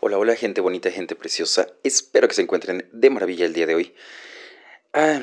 Hola, 0.00 0.16
hola 0.16 0.36
gente 0.36 0.60
bonita, 0.60 0.92
gente 0.92 1.16
preciosa. 1.16 1.74
Espero 1.82 2.28
que 2.28 2.34
se 2.34 2.42
encuentren 2.42 2.88
de 2.92 3.10
maravilla 3.10 3.46
el 3.46 3.52
día 3.52 3.66
de 3.66 3.74
hoy. 3.74 3.94
Ah, 4.92 5.20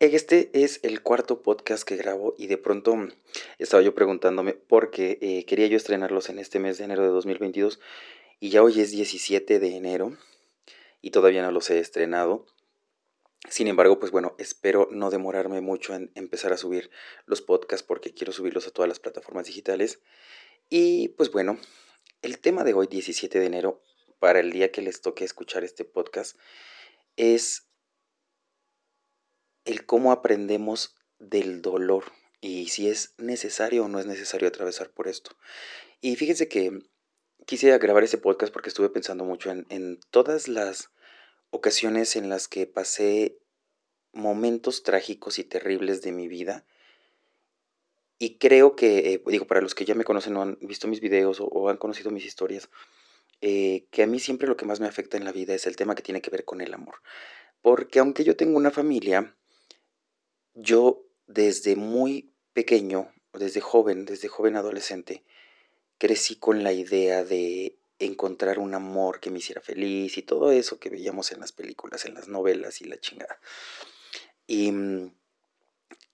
este 0.00 0.50
es 0.52 0.80
el 0.82 1.02
cuarto 1.02 1.40
podcast 1.40 1.84
que 1.84 1.94
grabo 1.94 2.34
y 2.36 2.48
de 2.48 2.56
pronto 2.56 2.96
estaba 3.58 3.80
yo 3.80 3.94
preguntándome 3.94 4.54
por 4.54 4.90
qué 4.90 5.18
eh, 5.20 5.44
quería 5.44 5.68
yo 5.68 5.76
estrenarlos 5.76 6.30
en 6.30 6.40
este 6.40 6.58
mes 6.58 6.78
de 6.78 6.84
enero 6.84 7.04
de 7.04 7.10
2022 7.10 7.78
y 8.40 8.50
ya 8.50 8.60
hoy 8.64 8.80
es 8.80 8.90
17 8.90 9.60
de 9.60 9.76
enero 9.76 10.16
y 11.00 11.12
todavía 11.12 11.42
no 11.42 11.52
los 11.52 11.70
he 11.70 11.78
estrenado. 11.78 12.46
Sin 13.48 13.68
embargo, 13.68 14.00
pues 14.00 14.10
bueno, 14.10 14.34
espero 14.38 14.88
no 14.90 15.10
demorarme 15.10 15.60
mucho 15.60 15.94
en 15.94 16.10
empezar 16.16 16.52
a 16.52 16.56
subir 16.56 16.90
los 17.24 17.40
podcasts 17.40 17.86
porque 17.86 18.12
quiero 18.14 18.32
subirlos 18.32 18.66
a 18.66 18.72
todas 18.72 18.88
las 18.88 18.98
plataformas 18.98 19.46
digitales. 19.46 20.00
Y 20.68 21.10
pues 21.10 21.30
bueno, 21.30 21.56
el 22.22 22.38
tema 22.38 22.64
de 22.64 22.74
hoy, 22.74 22.86
17 22.86 23.38
de 23.38 23.46
enero, 23.46 23.82
para 24.18 24.40
el 24.40 24.52
día 24.52 24.70
que 24.70 24.82
les 24.82 25.00
toque 25.00 25.24
escuchar 25.24 25.64
este 25.64 25.84
podcast, 25.84 26.36
es 27.16 27.66
el 29.64 29.86
cómo 29.86 30.12
aprendemos 30.12 30.96
del 31.18 31.62
dolor 31.62 32.04
y 32.40 32.68
si 32.68 32.88
es 32.88 33.14
necesario 33.18 33.84
o 33.84 33.88
no 33.88 33.98
es 33.98 34.06
necesario 34.06 34.48
atravesar 34.48 34.90
por 34.90 35.08
esto. 35.08 35.36
Y 36.00 36.16
fíjense 36.16 36.48
que 36.48 36.80
quise 37.46 37.76
grabar 37.78 38.04
ese 38.04 38.18
podcast 38.18 38.52
porque 38.52 38.68
estuve 38.68 38.90
pensando 38.90 39.24
mucho 39.24 39.50
en, 39.50 39.66
en 39.68 39.98
todas 40.10 40.48
las 40.48 40.90
ocasiones 41.50 42.16
en 42.16 42.28
las 42.28 42.48
que 42.48 42.66
pasé 42.66 43.38
momentos 44.12 44.82
trágicos 44.82 45.38
y 45.38 45.44
terribles 45.44 46.02
de 46.02 46.12
mi 46.12 46.28
vida 46.28 46.66
y 48.22 48.36
creo 48.36 48.76
que, 48.76 49.14
eh, 49.14 49.22
digo, 49.28 49.46
para 49.46 49.62
los 49.62 49.74
que 49.74 49.86
ya 49.86 49.94
me 49.94 50.04
conocen 50.04 50.36
o 50.36 50.42
han 50.42 50.58
visto 50.60 50.86
mis 50.86 51.00
videos 51.00 51.38
o, 51.40 51.70
han 51.70 51.78
conocido 51.78 52.10
mis 52.10 52.26
historias, 52.26 52.68
eh, 53.40 53.86
que 53.90 54.02
a 54.02 54.06
mí 54.06 54.20
siempre 54.20 54.46
lo 54.46 54.58
que 54.58 54.66
más 54.66 54.78
me 54.78 54.86
afecta 54.86 55.16
en 55.16 55.24
la 55.24 55.32
vida 55.32 55.54
es 55.54 55.66
el 55.66 55.74
tema 55.74 55.94
que 55.94 56.02
tiene 56.02 56.20
que 56.20 56.28
ver 56.28 56.44
con 56.44 56.60
el 56.60 56.74
amor. 56.74 56.96
Porque 57.62 57.98
aunque 57.98 58.22
yo 58.22 58.36
tengo 58.36 58.58
una 58.58 58.70
familia, 58.70 59.34
yo 60.52 61.02
desde 61.26 61.76
muy 61.76 62.34
pequeño, 62.52 63.10
desde 63.32 63.62
joven, 63.62 64.04
desde 64.04 64.28
joven 64.28 64.56
adolescente, 64.56 65.24
crecí 65.96 66.36
con 66.36 66.62
la 66.62 66.74
idea 66.74 67.24
de 67.24 67.78
encontrar 67.98 68.58
un 68.58 68.74
amor 68.74 69.20
que 69.20 69.30
me 69.30 69.38
hiciera 69.38 69.62
feliz 69.62 70.18
y 70.18 70.22
todo 70.22 70.52
eso 70.52 70.78
que 70.78 70.90
veíamos 70.90 71.32
en 71.32 71.40
las 71.40 71.52
películas, 71.52 72.04
en 72.04 72.12
las 72.12 72.28
novelas 72.28 72.82
y 72.82 72.84
la 72.84 73.00
chingada. 73.00 73.40
Y 74.46 74.72
mm, 74.72 75.10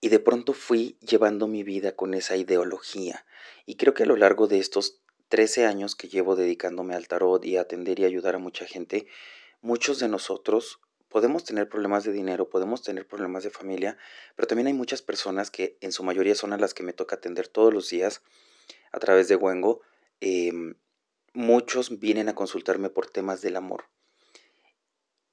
y 0.01 0.09
de 0.09 0.19
pronto 0.19 0.53
fui 0.53 0.97
llevando 0.99 1.47
mi 1.47 1.63
vida 1.63 1.95
con 1.95 2.13
esa 2.13 2.35
ideología. 2.35 3.25
Y 3.65 3.75
creo 3.75 3.93
que 3.93 4.03
a 4.03 4.07
lo 4.07 4.15
largo 4.15 4.47
de 4.47 4.59
estos 4.59 5.01
13 5.29 5.65
años 5.65 5.95
que 5.95 6.07
llevo 6.07 6.35
dedicándome 6.35 6.95
al 6.95 7.07
tarot 7.07 7.43
y 7.43 7.57
a 7.57 7.61
atender 7.61 7.99
y 7.99 8.05
ayudar 8.05 8.35
a 8.35 8.39
mucha 8.39 8.65
gente, 8.65 9.07
muchos 9.61 9.99
de 9.99 10.07
nosotros 10.07 10.79
podemos 11.09 11.43
tener 11.43 11.69
problemas 11.69 12.03
de 12.03 12.11
dinero, 12.11 12.49
podemos 12.49 12.83
tener 12.83 13.07
problemas 13.07 13.43
de 13.43 13.49
familia, 13.49 13.97
pero 14.35 14.47
también 14.47 14.67
hay 14.67 14.73
muchas 14.73 15.01
personas 15.01 15.51
que 15.51 15.77
en 15.81 15.91
su 15.91 16.03
mayoría 16.03 16.35
son 16.35 16.53
a 16.53 16.57
las 16.57 16.73
que 16.73 16.83
me 16.83 16.93
toca 16.93 17.15
atender 17.15 17.47
todos 17.47 17.73
los 17.73 17.89
días 17.89 18.21
a 18.91 18.99
través 18.99 19.27
de 19.27 19.35
Wengo. 19.35 19.81
Em, 20.19 20.75
muchos 21.33 21.99
vienen 21.99 22.29
a 22.29 22.35
consultarme 22.35 22.89
por 22.89 23.09
temas 23.09 23.41
del 23.41 23.55
amor. 23.55 23.85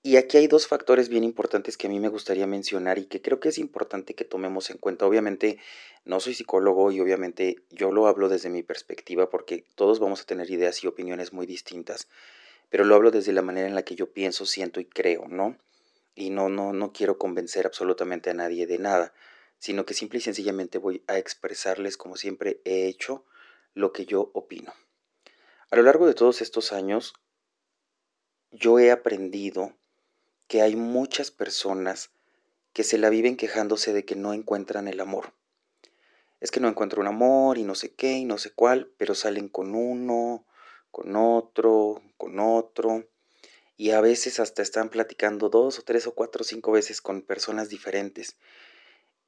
Y 0.06 0.18
aquí 0.18 0.36
hay 0.36 0.48
dos 0.48 0.66
factores 0.66 1.08
bien 1.08 1.24
importantes 1.24 1.78
que 1.78 1.86
a 1.86 1.90
mí 1.90 1.98
me 1.98 2.10
gustaría 2.10 2.46
mencionar 2.46 2.98
y 2.98 3.06
que 3.06 3.22
creo 3.22 3.40
que 3.40 3.48
es 3.48 3.56
importante 3.56 4.12
que 4.12 4.26
tomemos 4.26 4.68
en 4.68 4.76
cuenta. 4.76 5.06
Obviamente 5.06 5.58
no 6.04 6.20
soy 6.20 6.34
psicólogo 6.34 6.92
y 6.92 7.00
obviamente 7.00 7.62
yo 7.70 7.90
lo 7.90 8.06
hablo 8.06 8.28
desde 8.28 8.50
mi 8.50 8.62
perspectiva 8.62 9.30
porque 9.30 9.64
todos 9.76 10.00
vamos 10.00 10.20
a 10.20 10.26
tener 10.26 10.50
ideas 10.50 10.84
y 10.84 10.88
opiniones 10.88 11.32
muy 11.32 11.46
distintas, 11.46 12.06
pero 12.68 12.84
lo 12.84 12.94
hablo 12.94 13.12
desde 13.12 13.32
la 13.32 13.40
manera 13.40 13.66
en 13.66 13.74
la 13.74 13.82
que 13.82 13.94
yo 13.94 14.12
pienso, 14.12 14.44
siento 14.44 14.78
y 14.78 14.84
creo, 14.84 15.26
¿no? 15.26 15.56
Y 16.14 16.28
no, 16.28 16.50
no, 16.50 16.74
no 16.74 16.92
quiero 16.92 17.16
convencer 17.16 17.64
absolutamente 17.64 18.28
a 18.28 18.34
nadie 18.34 18.66
de 18.66 18.76
nada, 18.76 19.14
sino 19.58 19.86
que 19.86 19.94
simple 19.94 20.18
y 20.18 20.20
sencillamente 20.22 20.76
voy 20.76 21.02
a 21.06 21.16
expresarles, 21.16 21.96
como 21.96 22.16
siempre 22.16 22.60
he 22.66 22.88
hecho, 22.88 23.24
lo 23.72 23.94
que 23.94 24.04
yo 24.04 24.30
opino. 24.34 24.74
A 25.70 25.76
lo 25.76 25.82
largo 25.82 26.06
de 26.06 26.12
todos 26.12 26.42
estos 26.42 26.74
años, 26.74 27.14
yo 28.50 28.78
he 28.78 28.90
aprendido 28.90 29.72
que 30.46 30.62
hay 30.62 30.76
muchas 30.76 31.30
personas 31.30 32.10
que 32.72 32.84
se 32.84 32.98
la 32.98 33.08
viven 33.08 33.36
quejándose 33.36 33.92
de 33.92 34.04
que 34.04 34.16
no 34.16 34.34
encuentran 34.34 34.88
el 34.88 35.00
amor. 35.00 35.32
Es 36.40 36.50
que 36.50 36.60
no 36.60 36.68
encuentro 36.68 37.00
un 37.00 37.06
amor 37.06 37.56
y 37.56 37.62
no 37.62 37.74
sé 37.74 37.94
qué 37.94 38.12
y 38.12 38.24
no 38.24 38.36
sé 38.36 38.50
cuál, 38.50 38.92
pero 38.98 39.14
salen 39.14 39.48
con 39.48 39.74
uno, 39.74 40.44
con 40.90 41.16
otro, 41.16 42.02
con 42.18 42.38
otro, 42.38 43.08
y 43.76 43.90
a 43.90 44.00
veces 44.00 44.40
hasta 44.40 44.62
están 44.62 44.88
platicando 44.90 45.48
dos 45.48 45.78
o 45.78 45.82
tres 45.82 46.06
o 46.06 46.14
cuatro 46.14 46.42
o 46.42 46.44
cinco 46.44 46.72
veces 46.72 47.00
con 47.00 47.22
personas 47.22 47.68
diferentes. 47.68 48.36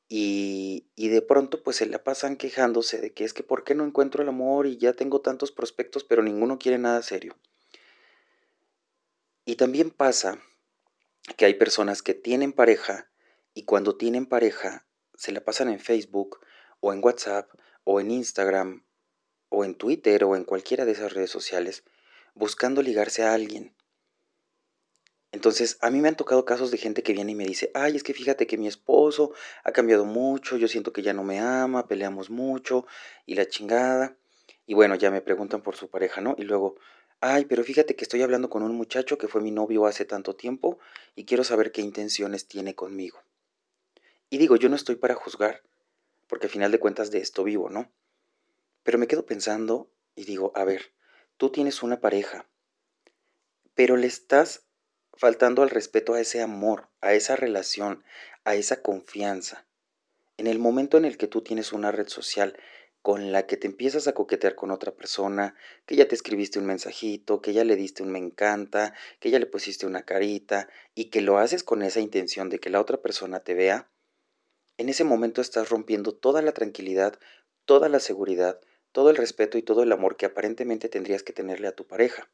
Y, 0.08 0.86
y, 0.94 1.08
de 1.08 1.20
pronto 1.20 1.64
pues 1.64 1.76
se 1.76 1.86
la 1.86 2.04
pasan 2.04 2.36
quejándose 2.36 3.00
de 3.00 3.12
que 3.12 3.24
es 3.24 3.32
que 3.32 3.42
por 3.42 3.64
qué 3.64 3.74
no 3.74 3.84
encuentro 3.84 4.22
el 4.22 4.28
amor 4.28 4.68
y 4.68 4.76
ya 4.76 4.92
tengo 4.92 5.20
tantos 5.20 5.50
prospectos 5.50 6.04
pero 6.04 6.22
ninguno 6.22 6.58
quiere 6.60 6.78
nada 6.78 7.02
serio. 7.02 7.36
Y 9.44 9.56
también 9.56 9.90
pasa 9.90 10.38
que 11.36 11.44
hay 11.44 11.54
personas 11.54 12.02
que 12.02 12.14
tienen 12.14 12.52
pareja 12.52 13.10
y 13.54 13.64
cuando 13.64 13.96
tienen 13.96 14.26
pareja 14.26 14.86
se 15.14 15.32
la 15.32 15.40
pasan 15.40 15.68
en 15.68 15.80
Facebook 15.80 16.40
o 16.80 16.92
en 16.92 17.02
WhatsApp 17.02 17.50
o 17.84 18.00
en 18.00 18.10
Instagram 18.10 18.84
o 19.48 19.64
en 19.64 19.74
Twitter 19.74 20.24
o 20.24 20.36
en 20.36 20.44
cualquiera 20.44 20.84
de 20.84 20.92
esas 20.92 21.12
redes 21.12 21.30
sociales 21.30 21.84
buscando 22.34 22.82
ligarse 22.82 23.22
a 23.22 23.32
alguien. 23.32 23.74
Entonces, 25.32 25.76
a 25.80 25.90
mí 25.90 26.00
me 26.00 26.08
han 26.08 26.16
tocado 26.16 26.44
casos 26.44 26.70
de 26.70 26.78
gente 26.78 27.02
que 27.02 27.12
viene 27.12 27.32
y 27.32 27.34
me 27.34 27.44
dice, 27.44 27.70
ay, 27.74 27.96
es 27.96 28.02
que 28.02 28.14
fíjate 28.14 28.46
que 28.46 28.56
mi 28.56 28.68
esposo 28.68 29.32
ha 29.64 29.72
cambiado 29.72 30.04
mucho, 30.04 30.56
yo 30.56 30.68
siento 30.68 30.92
que 30.92 31.02
ya 31.02 31.12
no 31.12 31.24
me 31.24 31.40
ama, 31.40 31.88
peleamos 31.88 32.30
mucho 32.30 32.86
y 33.26 33.34
la 33.34 33.46
chingada. 33.46 34.16
Y 34.66 34.74
bueno, 34.74 34.94
ya 34.94 35.10
me 35.10 35.20
preguntan 35.20 35.62
por 35.62 35.76
su 35.76 35.90
pareja, 35.90 36.20
¿no? 36.20 36.34
Y 36.38 36.42
luego, 36.42 36.76
Ay, 37.20 37.46
pero 37.46 37.64
fíjate 37.64 37.96
que 37.96 38.04
estoy 38.04 38.22
hablando 38.22 38.50
con 38.50 38.62
un 38.62 38.74
muchacho 38.74 39.16
que 39.16 39.28
fue 39.28 39.40
mi 39.40 39.50
novio 39.50 39.86
hace 39.86 40.04
tanto 40.04 40.36
tiempo 40.36 40.78
y 41.14 41.24
quiero 41.24 41.44
saber 41.44 41.72
qué 41.72 41.80
intenciones 41.80 42.46
tiene 42.46 42.74
conmigo. 42.74 43.22
Y 44.28 44.38
digo, 44.38 44.56
yo 44.56 44.68
no 44.68 44.76
estoy 44.76 44.96
para 44.96 45.14
juzgar, 45.14 45.62
porque 46.26 46.46
al 46.46 46.52
final 46.52 46.72
de 46.72 46.78
cuentas 46.78 47.10
de 47.10 47.18
esto 47.18 47.42
vivo, 47.44 47.70
¿no? 47.70 47.90
Pero 48.82 48.98
me 48.98 49.06
quedo 49.06 49.24
pensando 49.24 49.88
y 50.14 50.24
digo, 50.24 50.52
a 50.54 50.64
ver, 50.64 50.92
tú 51.36 51.50
tienes 51.50 51.82
una 51.82 52.00
pareja, 52.00 52.46
pero 53.74 53.96
le 53.96 54.06
estás 54.06 54.64
faltando 55.14 55.62
al 55.62 55.70
respeto 55.70 56.14
a 56.14 56.20
ese 56.20 56.42
amor, 56.42 56.88
a 57.00 57.14
esa 57.14 57.36
relación, 57.36 58.04
a 58.44 58.54
esa 58.54 58.82
confianza. 58.82 59.66
En 60.36 60.46
el 60.46 60.58
momento 60.58 60.98
en 60.98 61.06
el 61.06 61.16
que 61.16 61.28
tú 61.28 61.40
tienes 61.40 61.72
una 61.72 61.92
red 61.92 62.08
social 62.08 62.58
con 63.06 63.30
la 63.30 63.46
que 63.46 63.56
te 63.56 63.68
empiezas 63.68 64.08
a 64.08 64.14
coquetear 64.14 64.56
con 64.56 64.72
otra 64.72 64.90
persona, 64.90 65.54
que 65.86 65.94
ya 65.94 66.08
te 66.08 66.16
escribiste 66.16 66.58
un 66.58 66.66
mensajito, 66.66 67.40
que 67.40 67.52
ya 67.52 67.62
le 67.62 67.76
diste 67.76 68.02
un 68.02 68.10
me 68.10 68.18
encanta, 68.18 68.94
que 69.20 69.30
ya 69.30 69.38
le 69.38 69.46
pusiste 69.46 69.86
una 69.86 70.02
carita 70.02 70.68
y 70.96 71.04
que 71.04 71.20
lo 71.20 71.38
haces 71.38 71.62
con 71.62 71.82
esa 71.82 72.00
intención 72.00 72.50
de 72.50 72.58
que 72.58 72.68
la 72.68 72.80
otra 72.80 73.00
persona 73.00 73.38
te 73.38 73.54
vea, 73.54 73.88
en 74.76 74.88
ese 74.88 75.04
momento 75.04 75.40
estás 75.40 75.68
rompiendo 75.68 76.16
toda 76.16 76.42
la 76.42 76.50
tranquilidad, 76.50 77.16
toda 77.64 77.88
la 77.88 78.00
seguridad, 78.00 78.60
todo 78.90 79.10
el 79.10 79.16
respeto 79.16 79.56
y 79.56 79.62
todo 79.62 79.84
el 79.84 79.92
amor 79.92 80.16
que 80.16 80.26
aparentemente 80.26 80.88
tendrías 80.88 81.22
que 81.22 81.32
tenerle 81.32 81.68
a 81.68 81.76
tu 81.76 81.86
pareja. 81.86 82.28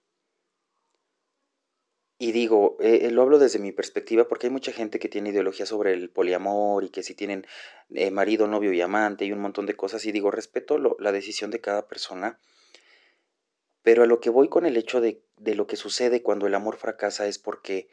Y 2.22 2.30
digo, 2.30 2.76
eh, 2.78 3.00
eh, 3.02 3.10
lo 3.10 3.22
hablo 3.22 3.40
desde 3.40 3.58
mi 3.58 3.72
perspectiva 3.72 4.28
porque 4.28 4.46
hay 4.46 4.52
mucha 4.52 4.70
gente 4.70 5.00
que 5.00 5.08
tiene 5.08 5.30
ideología 5.30 5.66
sobre 5.66 5.92
el 5.92 6.08
poliamor 6.08 6.84
y 6.84 6.88
que 6.88 7.02
si 7.02 7.16
tienen 7.16 7.48
eh, 7.90 8.12
marido, 8.12 8.46
novio 8.46 8.72
y 8.72 8.80
amante 8.80 9.24
y 9.24 9.32
un 9.32 9.40
montón 9.40 9.66
de 9.66 9.74
cosas. 9.74 10.06
Y 10.06 10.12
digo, 10.12 10.30
respeto 10.30 10.78
la 11.00 11.10
decisión 11.10 11.50
de 11.50 11.60
cada 11.60 11.88
persona. 11.88 12.38
Pero 13.82 14.04
a 14.04 14.06
lo 14.06 14.20
que 14.20 14.30
voy 14.30 14.48
con 14.48 14.66
el 14.66 14.76
hecho 14.76 15.00
de, 15.00 15.20
de 15.36 15.56
lo 15.56 15.66
que 15.66 15.74
sucede 15.74 16.22
cuando 16.22 16.46
el 16.46 16.54
amor 16.54 16.76
fracasa 16.76 17.26
es 17.26 17.40
porque 17.40 17.88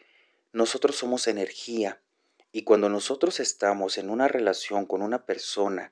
nosotros 0.53 0.95
somos 0.95 1.27
energía. 1.27 1.99
Y 2.51 2.65
cuando 2.65 2.87
nosotros 2.87 3.39
estamos 3.39 3.97
en 3.97 4.11
una 4.11 4.27
relación 4.27 4.85
con 4.85 5.01
una 5.01 5.25
persona 5.25 5.91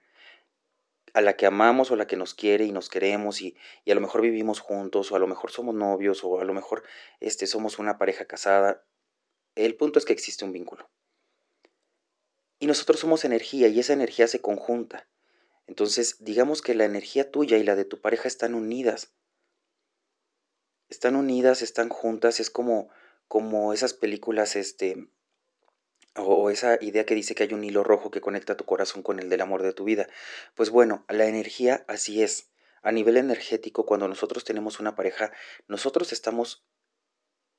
a 1.18 1.22
la 1.22 1.36
que 1.36 1.48
amamos 1.48 1.90
o 1.90 1.96
la 1.96 2.06
que 2.06 2.16
nos 2.16 2.36
quiere 2.36 2.66
y 2.66 2.72
nos 2.72 2.90
queremos 2.90 3.42
y, 3.42 3.58
a 3.90 3.96
lo 3.96 4.02
mejor 4.02 4.22
vivimos 4.22 4.60
juntos 4.60 5.12
o 5.12 5.16
a 5.16 5.20
lo 5.20 5.26
mejor 5.26 5.50
somos 5.50 5.74
novios 5.74 6.24
o 6.24 6.40
a 6.40 6.46
lo 6.46 6.54
mejor 6.54 6.84
este, 7.20 7.48
somos 7.48 7.80
una 7.80 7.98
pareja 7.98 8.26
casada. 8.26 8.86
El 9.56 9.76
punto 9.76 9.98
es 9.98 10.06
que 10.06 10.14
existe 10.14 10.46
un 10.46 10.52
vínculo. 10.52 10.92
Y 12.60 12.68
nosotros 12.68 13.00
somos 13.00 13.26
energía 13.26 13.68
y 13.68 13.80
esa 13.80 13.94
energía 13.94 14.28
se 14.28 14.42
conjunta. 14.42 15.10
Entonces, 15.66 16.18
digamos 16.20 16.62
que 16.62 16.76
la 16.76 16.86
energía 16.86 17.32
tuya 17.32 17.58
y 17.58 17.64
la 17.64 17.76
de 17.76 17.86
tu 17.86 18.00
pareja 18.00 18.28
están 18.28 18.54
unidas. 18.54 19.16
Están 20.88 21.16
unidas, 21.16 21.64
están 21.64 21.90
juntas, 21.90 22.40
es 22.40 22.52
como, 22.52 22.90
como 23.28 23.74
esas 23.74 23.96
películas 23.96 24.56
este, 24.56 25.10
o 26.18 26.50
esa 26.50 26.78
idea 26.82 27.06
que 27.06 27.16
dice 27.16 27.36
que 27.36 27.44
hay 27.44 27.54
un 27.54 27.64
hilo 27.64 27.84
rojo 27.84 28.12
que 28.12 28.22
conecta 28.22 28.58
tu 28.58 28.66
corazón 28.66 29.04
con 29.04 29.20
el 29.20 29.30
del 29.30 29.42
amor 29.42 29.64
de 29.64 29.74
tu 29.74 29.84
vida. 29.84 30.08
Pues 30.56 30.70
bueno, 30.70 31.06
la 31.10 31.26
energía 31.26 31.86
así 31.88 32.24
es. 32.24 32.50
A 32.82 32.92
nivel 32.92 33.18
energético, 33.18 33.86
cuando 33.86 34.08
nosotros 34.08 34.44
tenemos 34.44 34.80
una 34.80 34.96
pareja, 34.96 35.32
nosotros 35.68 36.14
estamos 36.14 36.66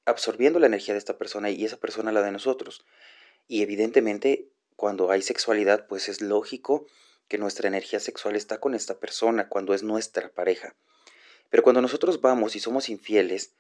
absorbiendo 0.04 0.58
la 0.58 0.66
energía 0.66 0.94
de 0.94 0.98
esta 0.98 1.18
persona 1.18 1.50
y 1.50 1.64
esa 1.64 1.76
persona 1.76 2.12
la 2.12 2.22
de 2.22 2.32
nosotros. 2.32 2.84
Y 3.46 3.62
evidentemente, 3.62 4.50
cuando 4.76 5.10
hay 5.10 5.22
sexualidad, 5.22 5.86
pues 5.86 6.08
es 6.08 6.20
lógico 6.20 6.86
que 7.28 7.38
nuestra 7.38 7.68
energía 7.68 8.00
sexual 8.00 8.36
está 8.36 8.58
con 8.58 8.74
esta 8.74 8.98
persona 8.98 9.48
cuando 9.48 9.74
es 9.74 9.82
nuestra 9.82 10.30
pareja. 10.30 10.76
Pero 11.50 11.62
cuando 11.62 11.82
nosotros 11.82 12.20
vamos 12.20 12.56
y 12.56 12.60
somos 12.60 12.88
infieles, 12.88 13.54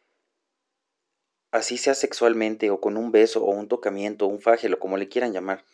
así 1.50 1.78
sea 1.78 1.94
sexualmente 1.94 2.70
o 2.70 2.80
con 2.80 2.96
un 2.96 3.12
beso 3.12 3.44
o 3.44 3.50
un 3.50 3.68
tocamiento 3.68 4.26
o 4.26 4.28
un 4.28 4.40
fágelo, 4.40 4.78
como 4.78 4.96
le 4.96 5.08
quieran 5.08 5.32
llamar, 5.32 5.64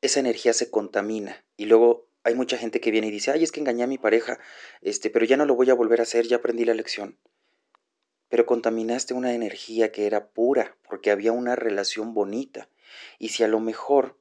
esa 0.00 0.20
energía 0.20 0.52
se 0.52 0.70
contamina 0.70 1.44
y 1.56 1.66
luego 1.66 2.08
hay 2.24 2.34
mucha 2.34 2.58
gente 2.58 2.80
que 2.80 2.90
viene 2.90 3.08
y 3.08 3.10
dice, 3.10 3.30
ay, 3.30 3.42
es 3.42 3.52
que 3.52 3.60
engañé 3.60 3.84
a 3.84 3.88
mi 3.88 3.98
pareja, 3.98 4.38
este, 4.80 5.10
pero 5.10 5.24
ya 5.24 5.36
no 5.36 5.46
lo 5.46 5.54
voy 5.54 5.70
a 5.70 5.74
volver 5.74 6.00
a 6.00 6.02
hacer, 6.02 6.26
ya 6.26 6.36
aprendí 6.36 6.64
la 6.64 6.74
lección. 6.74 7.18
Pero 8.28 8.44
contaminaste 8.44 9.14
una 9.14 9.32
energía 9.32 9.90
que 9.90 10.06
era 10.06 10.28
pura, 10.28 10.76
porque 10.88 11.10
había 11.10 11.32
una 11.32 11.56
relación 11.56 12.12
bonita. 12.12 12.68
Y 13.18 13.30
si 13.30 13.44
a 13.44 13.48
lo 13.48 13.60
mejor 13.60 14.18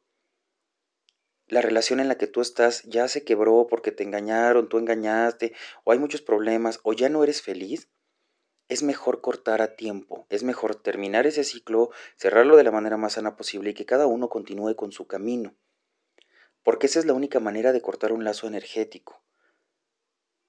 la 1.48 1.62
relación 1.62 2.00
en 2.00 2.08
la 2.08 2.18
que 2.18 2.28
tú 2.28 2.42
estás 2.42 2.84
ya 2.84 3.08
se 3.08 3.24
quebró 3.24 3.68
porque 3.70 3.92
te 3.92 4.04
engañaron, 4.04 4.70
tú 4.70 4.78
engañaste, 4.78 5.54
o 5.84 5.92
hay 5.92 6.00
muchos 6.00 6.22
problemas, 6.22 6.80
o 6.84 6.94
ya 6.94 7.10
no 7.10 7.24
eres 7.24 7.42
feliz, 7.42 7.90
es 8.70 8.84
mejor 8.84 9.22
cortar 9.22 9.62
a 9.62 9.76
tiempo, 9.76 10.28
es 10.30 10.44
mejor 10.44 10.76
terminar 10.76 11.26
ese 11.26 11.44
ciclo, 11.44 11.90
cerrarlo 12.16 12.58
de 12.58 12.64
la 12.64 12.72
manera 12.72 12.98
más 12.98 13.14
sana 13.14 13.36
posible 13.36 13.72
y 13.72 13.74
que 13.74 13.86
cada 13.86 14.08
uno 14.08 14.30
continúe 14.30 14.76
con 14.76 14.92
su 14.92 15.08
camino. 15.08 15.56
Porque 16.64 16.88
esa 16.88 17.00
es 17.00 17.06
la 17.06 17.14
única 17.14 17.40
manera 17.40 17.72
de 17.72 17.82
cortar 17.82 18.12
un 18.12 18.24
lazo 18.24 18.48
energético, 18.48 19.24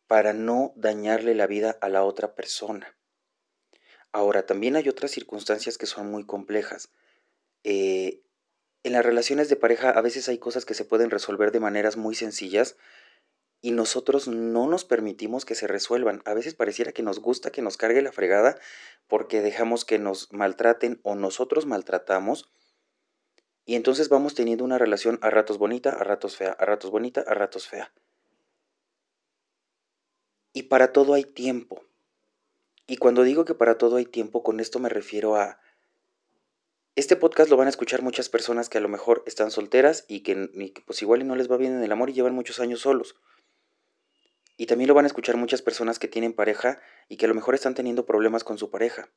para 0.09 0.33
no 0.33 0.73
dañarle 0.75 1.35
la 1.35 1.47
vida 1.47 1.79
a 1.81 1.89
la 1.89 2.03
otra 2.03 2.35
persona. 2.35 2.97
Ahora, 4.11 4.47
también 4.47 4.75
hay 4.75 4.89
otras 4.89 5.11
circunstancias 5.11 5.77
que 5.77 5.87
son 5.87 6.11
muy 6.11 6.25
complejas. 6.25 6.91
Eh, 7.63 8.23
en 8.85 8.93
las 8.93 9.05
relaciones 9.05 9.49
de 9.49 9.57
pareja 9.57 9.91
a 9.91 10.01
veces 10.01 10.29
hay 10.29 10.39
cosas 10.39 10.65
que 10.65 10.75
se 10.75 10.85
pueden 10.85 11.11
resolver 11.11 11.53
de 11.53 11.61
maneras 11.61 11.97
muy 11.97 12.15
sencillas 12.15 12.77
y 13.61 13.73
nosotros 13.73 14.29
no 14.29 14.69
nos 14.69 14.85
permitimos 14.85 15.45
que 15.45 15.55
se 15.55 15.67
resuelvan. 15.67 16.23
A 16.25 16.35
veces 16.35 16.55
pareciera 16.55 16.93
que 16.93 17.03
nos 17.03 17.19
gusta 17.19 17.51
que 17.51 17.63
nos 17.63 17.77
cargue 17.77 18.03
la 18.03 18.13
fregada 18.13 18.59
porque 19.07 19.41
dejamos 19.41 19.85
que 19.85 19.99
nos 19.99 20.33
maltraten 20.33 21.01
o 21.03 21.15
nosotros 21.15 21.67
maltratamos 21.67 22.51
y 23.65 23.75
entonces 23.75 24.09
vamos 24.09 24.35
teniendo 24.35 24.65
una 24.65 24.79
relación 24.79 25.19
a 25.21 25.29
ratos 25.29 25.59
bonita, 25.59 25.91
a 25.91 26.03
ratos 26.03 26.37
fea, 26.37 26.53
a 26.53 26.65
ratos 26.65 26.91
bonita, 26.91 27.21
a 27.27 27.35
ratos 27.35 27.69
fea. 27.69 27.93
Y 30.55 30.65
para 30.65 30.93
todo 30.93 31.13
hay 31.15 31.25
tiempo. 31.25 31.85
Y 32.87 32.97
cuando 32.97 33.25
digo 33.25 33.45
que 33.45 33.55
para 33.55 33.77
todo 33.77 33.97
hay 33.97 34.07
tiempo, 34.07 34.43
con 34.43 34.61
esto 34.61 34.79
me 34.79 34.89
refiero 34.89 35.37
a 35.37 35.61
este 36.97 37.15
podcast 37.15 37.49
lo 37.49 37.57
van 37.57 37.69
a 37.69 37.71
escuchar 37.71 38.03
muchas 38.03 38.29
personas 38.29 38.69
que 38.69 38.79
a 38.79 38.81
lo 38.81 38.89
mejor 38.89 39.23
están 39.25 39.53
solteras 39.53 40.05
y 40.09 40.21
que, 40.21 40.83
pues 40.85 41.01
igual 41.03 41.25
no 41.29 41.37
les 41.37 41.49
va 41.49 41.57
bien 41.57 41.73
en 41.73 41.85
el 41.85 41.93
amor 41.93 42.11
y 42.11 42.15
llevan 42.15 42.35
muchos 42.35 42.59
años 42.59 42.81
solos. 42.81 43.15
Y 44.59 44.67
también 44.67 44.89
lo 44.89 44.95
van 44.95 45.07
a 45.07 45.09
escuchar 45.09 45.39
muchas 45.39 45.63
personas 45.63 45.99
que 45.99 46.07
tienen 46.07 46.35
pareja 46.35 46.83
y 47.09 47.17
que 47.17 47.25
a 47.25 47.29
lo 47.29 47.35
mejor 47.35 47.55
están 47.55 47.75
teniendo 47.75 48.05
problemas 48.05 48.45
con 48.45 48.59
su 48.59 48.71
pareja. 48.71 49.09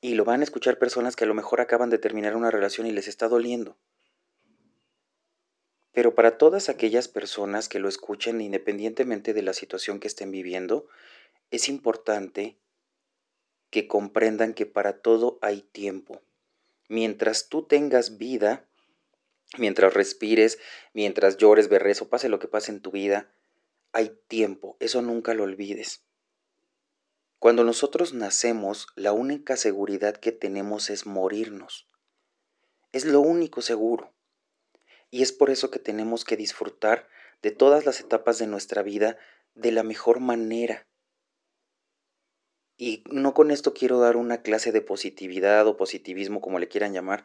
Y 0.00 0.14
lo 0.14 0.24
van 0.24 0.42
a 0.42 0.44
escuchar 0.44 0.78
personas 0.78 1.16
que 1.16 1.24
a 1.24 1.26
lo 1.26 1.34
mejor 1.34 1.60
acaban 1.60 1.90
de 1.90 1.98
terminar 1.98 2.36
una 2.36 2.52
relación 2.52 2.86
y 2.86 2.92
les 2.92 3.08
está 3.08 3.26
doliendo. 3.26 3.76
Pero 5.90 6.14
para 6.14 6.38
todas 6.38 6.68
aquellas 6.68 7.08
personas 7.08 7.68
que 7.68 7.80
lo 7.80 7.88
escuchen 7.88 8.40
independientemente 8.40 9.34
de 9.34 9.42
la 9.42 9.54
situación 9.54 9.98
que 9.98 10.06
estén 10.06 10.30
viviendo, 10.30 10.86
es 11.50 11.68
importante 11.68 12.56
que 13.70 13.88
comprendan 13.88 14.54
que 14.54 14.66
para 14.66 15.00
todo 15.00 15.40
hay 15.42 15.62
tiempo 15.62 16.22
mientras 16.92 17.48
tú 17.48 17.62
tengas 17.62 18.18
vida, 18.18 18.68
mientras 19.56 19.94
respires, 19.94 20.58
mientras 20.92 21.38
llores, 21.38 21.68
berres 21.68 22.02
o 22.02 22.10
pase 22.10 22.28
lo 22.28 22.38
que 22.38 22.48
pase 22.48 22.70
en 22.70 22.80
tu 22.80 22.90
vida, 22.90 23.32
hay 23.92 24.18
tiempo, 24.28 24.76
eso 24.80 25.02
nunca 25.02 25.34
lo 25.34 25.44
olvides. 25.44 26.02
Cuando 27.38 27.64
nosotros 27.64 28.14
nacemos, 28.14 28.86
la 28.94 29.12
única 29.12 29.56
seguridad 29.56 30.16
que 30.16 30.32
tenemos 30.32 30.90
es 30.90 31.06
morirnos. 31.06 31.88
Es 32.92 33.04
lo 33.04 33.20
único 33.20 33.62
seguro. 33.62 34.14
Y 35.10 35.22
es 35.22 35.32
por 35.32 35.50
eso 35.50 35.70
que 35.70 35.78
tenemos 35.78 36.24
que 36.24 36.36
disfrutar 36.36 37.08
de 37.42 37.50
todas 37.50 37.84
las 37.84 38.00
etapas 38.00 38.38
de 38.38 38.46
nuestra 38.46 38.82
vida 38.82 39.18
de 39.54 39.72
la 39.72 39.82
mejor 39.82 40.20
manera. 40.20 40.86
Y 42.76 43.04
no 43.10 43.34
con 43.34 43.50
esto 43.50 43.74
quiero 43.74 43.98
dar 43.98 44.16
una 44.16 44.42
clase 44.42 44.72
de 44.72 44.80
positividad 44.80 45.66
o 45.66 45.76
positivismo, 45.76 46.40
como 46.40 46.58
le 46.58 46.68
quieran 46.68 46.94
llamar, 46.94 47.24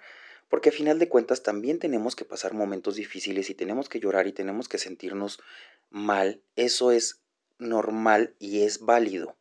porque 0.50 0.70
a 0.70 0.72
final 0.72 1.00
de 1.00 1.10
cuentas 1.10 1.44
también 1.44 1.80
tenemos 1.80 2.16
que 2.16 2.26
pasar 2.26 2.54
momentos 2.54 2.96
difíciles 2.96 3.50
y 3.50 3.56
tenemos 3.56 3.90
que 3.90 4.00
llorar 4.00 4.28
y 4.28 4.34
tenemos 4.34 4.70
que 4.70 4.78
sentirnos 4.78 5.40
mal. 5.90 6.42
Eso 6.56 6.92
es 6.92 7.22
normal 7.60 8.36
y 8.40 8.64
es 8.64 8.80
válido. 8.80 9.38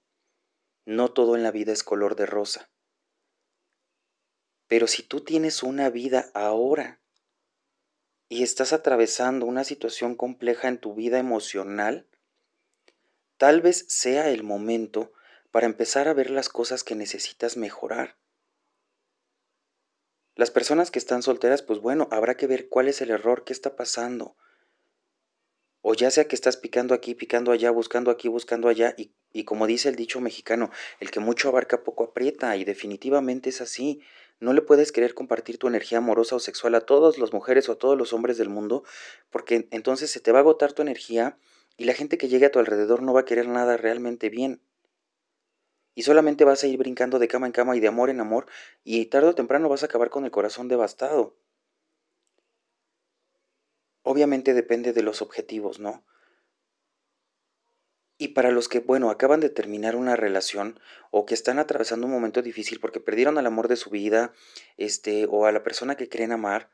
No 0.85 1.12
todo 1.12 1.37
en 1.37 1.43
la 1.43 1.50
vida 1.50 1.73
es 1.73 1.82
color 1.82 2.17
de 2.17 2.26
rosa. 2.26 2.70
Pero 4.69 4.88
si 4.88 5.03
tú 5.03 5.20
tienes 5.20 5.62
una 5.62 5.91
vida 5.91 6.31
ahora 6.35 7.00
y 8.29 8.43
estás 8.43 8.73
atravesando 8.73 9.47
una 9.47 9.62
situación 9.62 10.17
compleja 10.17 10.67
en 10.67 10.79
tu 10.79 10.94
vida 10.94 11.19
emocional, 11.19 12.06
tal 13.37 13.61
vez 13.61 13.85
sea 13.88 14.31
el 14.31 14.43
momento 14.43 15.12
para 15.53 15.67
empezar 15.67 16.08
a 16.08 16.14
ver 16.14 16.31
las 16.31 16.49
cosas 16.49 16.82
que 16.82 16.97
necesitas 16.97 17.56
mejorar. 17.56 18.17
Las 20.36 20.50
personas 20.50 20.90
que 20.90 20.98
están 20.98 21.22
solteras, 21.22 21.62
pues 21.62 21.80
bueno, 21.80 22.08
habrá 22.10 22.36
que 22.36 22.46
ver 22.46 22.68
cuál 22.68 22.88
es 22.88 23.00
el 23.00 23.10
error, 23.10 23.42
qué 23.44 23.54
está 23.54 23.74
pasando. 23.74 24.36
O 25.80 25.94
ya 25.94 26.10
sea 26.10 26.28
que 26.28 26.34
estás 26.34 26.58
picando 26.58 26.92
aquí, 26.92 27.14
picando 27.14 27.52
allá, 27.52 27.70
buscando 27.70 28.10
aquí, 28.10 28.28
buscando 28.28 28.68
allá, 28.68 28.94
y, 28.98 29.14
y 29.32 29.44
como 29.44 29.66
dice 29.66 29.88
el 29.88 29.96
dicho 29.96 30.20
mexicano, 30.20 30.70
el 31.00 31.10
que 31.10 31.20
mucho 31.20 31.48
abarca 31.48 31.84
poco 31.84 32.04
aprieta, 32.04 32.54
y 32.58 32.64
definitivamente 32.64 33.48
es 33.48 33.62
así. 33.62 34.02
No 34.38 34.52
le 34.52 34.60
puedes 34.60 34.92
querer 34.92 35.14
compartir 35.14 35.56
tu 35.56 35.68
energía 35.68 35.98
amorosa 35.98 36.36
o 36.36 36.38
sexual 36.38 36.74
a 36.74 36.82
todas 36.82 37.16
las 37.16 37.32
mujeres 37.32 37.70
o 37.70 37.72
a 37.72 37.78
todos 37.78 37.96
los 37.96 38.12
hombres 38.12 38.36
del 38.36 38.50
mundo, 38.50 38.84
porque 39.30 39.68
entonces 39.70 40.10
se 40.10 40.20
te 40.20 40.32
va 40.32 40.40
a 40.40 40.42
agotar 40.42 40.74
tu 40.74 40.82
energía 40.82 41.38
y 41.78 41.84
la 41.84 41.94
gente 41.94 42.18
que 42.18 42.28
llegue 42.28 42.44
a 42.44 42.50
tu 42.50 42.58
alrededor 42.58 43.02
no 43.02 43.14
va 43.14 43.20
a 43.20 43.24
querer 43.24 43.48
nada 43.48 43.78
realmente 43.78 44.28
bien 44.28 44.60
y 45.96 46.02
solamente 46.02 46.44
vas 46.44 46.62
a 46.62 46.69
ir 46.69 46.76
brincando 46.76 47.19
de 47.19 47.26
cama 47.26 47.46
en 47.46 47.52
cama 47.52 47.75
y 47.75 47.81
de 47.81 47.88
amor 47.88 48.10
en 48.10 48.20
amor 48.20 48.46
y 48.84 49.06
tarde 49.06 49.31
o 49.31 49.34
temprano 49.34 49.69
vas 49.69 49.82
a 49.82 49.86
acabar 49.86 50.10
con 50.10 50.24
el 50.24 50.31
corazón 50.31 50.69
devastado. 50.69 51.34
Obviamente 54.03 54.55
depende 54.55 54.93
de 54.93 55.03
los 55.03 55.22
objetivos, 55.22 55.81
¿no? 55.81 56.05
Y 58.19 58.29
para 58.29 58.50
los 58.50 58.69
que, 58.69 58.81
bueno, 58.81 59.10
acaban 59.10 59.41
de 59.41 59.48
terminar 59.48 59.96
una 59.96 60.17
relación 60.17 60.79
o 61.10 61.24
que 61.24 61.34
están 61.34 61.58
atravesando 61.58 62.06
un 62.06 62.12
momento 62.12 62.43
difícil 62.43 62.79
porque 62.79 63.00
perdieron 63.00 63.38
al 63.38 63.46
amor 63.46 63.67
de 63.67 63.76
su 63.76 63.88
vida, 63.88 64.32
este, 64.76 65.26
o 65.29 65.46
a 65.46 65.53
la 65.53 65.62
persona 65.62 65.96
que 65.96 66.08
creen 66.08 66.32
amar, 66.32 66.70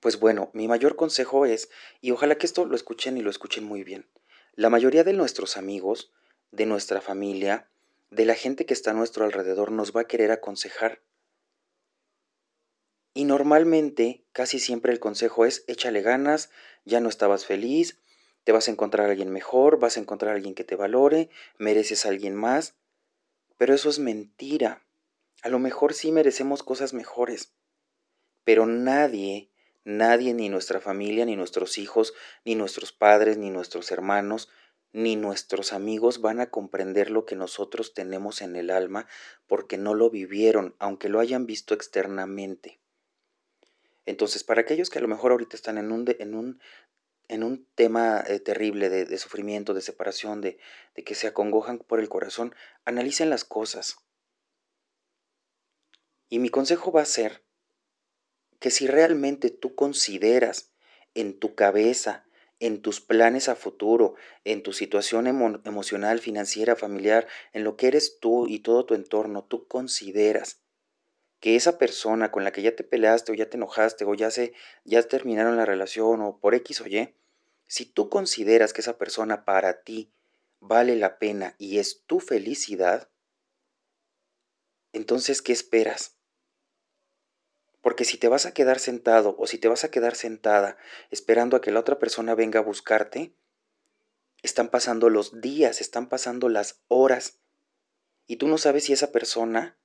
pues 0.00 0.18
bueno, 0.18 0.50
mi 0.52 0.66
mayor 0.66 0.96
consejo 0.96 1.46
es, 1.46 1.70
y 2.00 2.10
ojalá 2.10 2.38
que 2.38 2.46
esto 2.46 2.64
lo 2.64 2.74
escuchen 2.74 3.16
y 3.16 3.22
lo 3.22 3.30
escuchen 3.30 3.64
muy 3.64 3.84
bien, 3.84 4.08
la 4.54 4.68
mayoría 4.68 5.04
de 5.04 5.14
nuestros 5.14 5.56
amigos, 5.56 6.12
de 6.50 6.66
nuestra 6.66 7.00
familia, 7.00 7.68
de 8.14 8.24
la 8.24 8.34
gente 8.34 8.64
que 8.64 8.74
está 8.74 8.92
a 8.92 8.94
nuestro 8.94 9.24
alrededor 9.24 9.72
nos 9.72 9.94
va 9.94 10.02
a 10.02 10.06
querer 10.06 10.30
aconsejar. 10.30 11.02
Y 13.12 13.24
normalmente, 13.24 14.24
casi 14.32 14.58
siempre 14.58 14.92
el 14.92 15.00
consejo 15.00 15.44
es 15.44 15.64
échale 15.66 16.02
ganas, 16.02 16.50
ya 16.84 17.00
no 17.00 17.08
estabas 17.08 17.44
feliz, 17.44 18.00
te 18.44 18.52
vas 18.52 18.68
a 18.68 18.70
encontrar 18.70 19.06
a 19.06 19.10
alguien 19.10 19.30
mejor, 19.30 19.78
vas 19.78 19.96
a 19.96 20.00
encontrar 20.00 20.32
a 20.32 20.34
alguien 20.36 20.54
que 20.54 20.64
te 20.64 20.76
valore, 20.76 21.30
mereces 21.58 22.06
a 22.06 22.10
alguien 22.10 22.34
más. 22.34 22.74
Pero 23.56 23.74
eso 23.74 23.88
es 23.88 23.98
mentira. 23.98 24.84
A 25.42 25.48
lo 25.48 25.58
mejor 25.58 25.94
sí 25.94 26.12
merecemos 26.12 26.62
cosas 26.62 26.92
mejores. 26.92 27.52
Pero 28.44 28.66
nadie, 28.66 29.50
nadie, 29.84 30.34
ni 30.34 30.48
nuestra 30.48 30.80
familia, 30.80 31.24
ni 31.24 31.36
nuestros 31.36 31.78
hijos, 31.78 32.14
ni 32.44 32.54
nuestros 32.54 32.92
padres, 32.92 33.38
ni 33.38 33.50
nuestros 33.50 33.90
hermanos, 33.92 34.48
ni 34.94 35.16
nuestros 35.16 35.72
amigos 35.72 36.20
van 36.20 36.38
a 36.38 36.50
comprender 36.50 37.10
lo 37.10 37.26
que 37.26 37.34
nosotros 37.34 37.94
tenemos 37.94 38.40
en 38.42 38.54
el 38.54 38.70
alma 38.70 39.08
porque 39.48 39.76
no 39.76 39.92
lo 39.92 40.08
vivieron, 40.08 40.76
aunque 40.78 41.08
lo 41.08 41.18
hayan 41.18 41.46
visto 41.46 41.74
externamente. 41.74 42.78
Entonces, 44.06 44.44
para 44.44 44.60
aquellos 44.60 44.90
que 44.90 45.00
a 45.00 45.02
lo 45.02 45.08
mejor 45.08 45.32
ahorita 45.32 45.56
están 45.56 45.78
en 45.78 45.90
un, 45.90 46.04
en 46.20 46.36
un, 46.36 46.60
en 47.26 47.42
un 47.42 47.66
tema 47.74 48.22
eh, 48.24 48.38
terrible 48.38 48.88
de, 48.88 49.18
sufrimiento, 49.18 49.74
de 49.74 49.80
separación, 49.80 50.40
de 50.40 50.58
que 51.04 51.16
se 51.16 51.26
acongojan 51.26 51.80
por 51.80 51.98
el 51.98 52.08
corazón, 52.08 52.54
analicen 52.84 53.30
las 53.30 53.44
cosas. 53.44 53.96
Y 56.28 56.38
mi 56.38 56.50
consejo 56.50 56.92
va 56.92 57.02
a 57.02 57.06
ser 57.06 57.42
que 58.60 58.70
si 58.70 58.86
realmente 58.86 59.50
tú 59.50 59.74
consideras 59.74 60.70
en 61.14 61.36
tu 61.36 61.56
cabeza, 61.56 62.26
en 62.64 62.80
tus 62.80 63.02
planes 63.02 63.50
a 63.50 63.56
futuro, 63.56 64.14
en 64.44 64.62
tu 64.62 64.72
situación 64.72 65.26
emocional, 65.26 66.18
financiera, 66.18 66.76
familiar, 66.76 67.28
en 67.52 67.62
lo 67.62 67.76
que 67.76 67.88
eres 67.88 68.18
tú 68.20 68.46
y 68.48 68.60
todo 68.60 68.86
tu 68.86 68.94
entorno, 68.94 69.44
tú 69.44 69.68
consideras 69.68 70.62
que 71.40 71.56
esa 71.56 71.76
persona 71.76 72.30
con 72.30 72.42
la 72.42 72.52
que 72.52 72.62
ya 72.62 72.74
te 72.74 72.82
peleaste 72.82 73.32
o 73.32 73.34
ya 73.34 73.50
te 73.50 73.58
enojaste 73.58 74.06
o 74.06 74.14
ya 74.14 74.30
se 74.30 74.54
ya 74.84 75.02
terminaron 75.02 75.58
la 75.58 75.66
relación 75.66 76.22
o 76.22 76.38
por 76.38 76.54
X 76.54 76.80
o 76.80 76.86
Y, 76.86 77.14
si 77.66 77.84
tú 77.84 78.08
consideras 78.08 78.72
que 78.72 78.80
esa 78.80 78.96
persona 78.96 79.44
para 79.44 79.82
ti 79.82 80.10
vale 80.58 80.96
la 80.96 81.18
pena 81.18 81.56
y 81.58 81.80
es 81.80 82.04
tu 82.06 82.18
felicidad, 82.18 83.10
entonces 84.94 85.42
¿qué 85.42 85.52
esperas? 85.52 86.16
Porque 87.84 88.06
si 88.06 88.16
te 88.16 88.28
vas 88.28 88.46
a 88.46 88.54
quedar 88.54 88.78
sentado 88.78 89.36
o 89.38 89.46
si 89.46 89.58
te 89.58 89.68
vas 89.68 89.84
a 89.84 89.90
quedar 89.90 90.16
sentada 90.16 90.78
esperando 91.10 91.54
a 91.54 91.60
que 91.60 91.70
la 91.70 91.80
otra 91.80 91.98
persona 91.98 92.34
venga 92.34 92.60
a 92.60 92.62
buscarte, 92.62 93.34
están 94.42 94.70
pasando 94.70 95.10
los 95.10 95.42
días, 95.42 95.82
están 95.82 96.08
pasando 96.08 96.48
las 96.48 96.80
horas 96.88 97.40
y 98.26 98.36
tú 98.36 98.48
no 98.48 98.56
sabes 98.56 98.84
si 98.84 98.94
esa 98.94 99.12
persona 99.12 99.76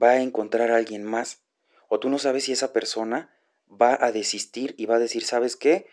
va 0.00 0.10
a 0.10 0.20
encontrar 0.20 0.70
a 0.70 0.76
alguien 0.76 1.04
más 1.04 1.40
o 1.88 2.00
tú 2.00 2.10
no 2.10 2.18
sabes 2.18 2.44
si 2.44 2.52
esa 2.52 2.74
persona 2.74 3.34
va 3.70 3.96
a 3.98 4.12
desistir 4.12 4.74
y 4.76 4.84
va 4.84 4.96
a 4.96 5.00
decir, 5.00 5.24
¿sabes 5.24 5.56
qué? 5.56 5.86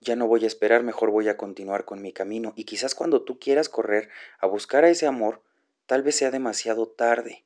Ya 0.00 0.14
no 0.14 0.28
voy 0.28 0.44
a 0.44 0.46
esperar, 0.46 0.84
mejor 0.84 1.10
voy 1.10 1.28
a 1.28 1.36
continuar 1.36 1.84
con 1.84 2.00
mi 2.00 2.12
camino. 2.12 2.52
Y 2.54 2.66
quizás 2.66 2.94
cuando 2.94 3.22
tú 3.22 3.40
quieras 3.40 3.68
correr 3.68 4.10
a 4.38 4.46
buscar 4.46 4.84
a 4.84 4.90
ese 4.90 5.08
amor, 5.08 5.42
tal 5.86 6.04
vez 6.04 6.14
sea 6.14 6.30
demasiado 6.30 6.86
tarde. 6.86 7.44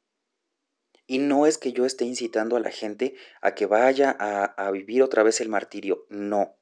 Y 1.11 1.19
no 1.19 1.47
es 1.47 1.57
que 1.57 1.73
yo 1.73 1.87
esté 1.87 2.05
incitando 2.05 2.55
a 2.57 2.61
la 2.61 2.71
gente 2.71 3.17
a 3.41 3.55
que 3.55 3.65
vaya 3.65 4.15
a, 4.21 4.71
vivir 4.71 5.03
otra 5.03 5.23
vez 5.23 5.41
el 5.41 5.49
martirio, 5.49 6.05
no. 6.11 6.55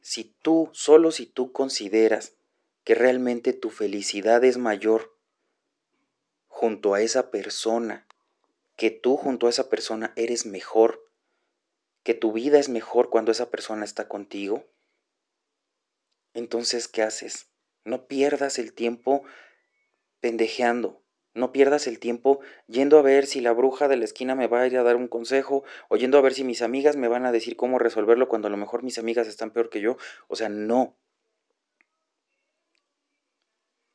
Si 0.00 0.36
tú, 0.40 0.70
solo 0.72 1.10
si 1.10 1.26
tú 1.26 1.50
consideras 1.50 2.34
que 2.84 2.94
realmente 2.94 3.52
tu 3.52 3.70
felicidad 3.70 4.44
es 4.44 4.56
mayor 4.56 5.18
junto 6.46 6.94
a 6.94 7.02
esa 7.02 7.32
persona, 7.32 8.06
que 8.76 8.92
tú 8.92 9.16
junto 9.16 9.48
a 9.48 9.50
esa 9.50 9.68
persona 9.68 10.12
eres 10.14 10.46
mejor, 10.46 11.04
que 12.04 12.14
tu 12.14 12.32
vida 12.32 12.60
es 12.60 12.68
mejor 12.68 13.10
cuando 13.10 13.32
esa 13.32 13.50
persona 13.50 13.84
está 13.84 14.06
contigo, 14.06 14.64
entonces, 16.34 16.86
¿qué 16.86 17.02
haces? 17.02 17.48
No 17.82 18.06
pierdas 18.06 18.60
el 18.60 18.72
tiempo 18.72 19.24
pendejeando, 20.20 21.02
no 21.38 21.52
pierdas 21.52 21.86
el 21.86 21.98
tiempo 21.98 22.40
yendo 22.66 22.98
a 22.98 23.02
ver 23.02 23.26
si 23.26 23.40
la 23.40 23.52
bruja 23.52 23.88
de 23.88 23.96
la 23.96 24.04
esquina 24.04 24.34
me 24.34 24.46
va 24.46 24.60
a 24.60 24.66
ir 24.66 24.76
a 24.76 24.82
dar 24.82 24.96
un 24.96 25.08
consejo, 25.08 25.64
o 25.88 25.96
yendo 25.96 26.18
a 26.18 26.20
ver 26.20 26.34
si 26.34 26.44
mis 26.44 26.62
amigas 26.62 26.96
me 26.96 27.08
van 27.08 27.24
a 27.24 27.32
decir 27.32 27.56
cómo 27.56 27.78
resolverlo 27.78 28.28
cuando 28.28 28.48
a 28.48 28.50
lo 28.50 28.56
mejor 28.56 28.82
mis 28.82 28.98
amigas 28.98 29.26
están 29.26 29.50
peor 29.50 29.70
que 29.70 29.80
yo. 29.80 29.96
O 30.26 30.36
sea, 30.36 30.48
no. 30.48 30.98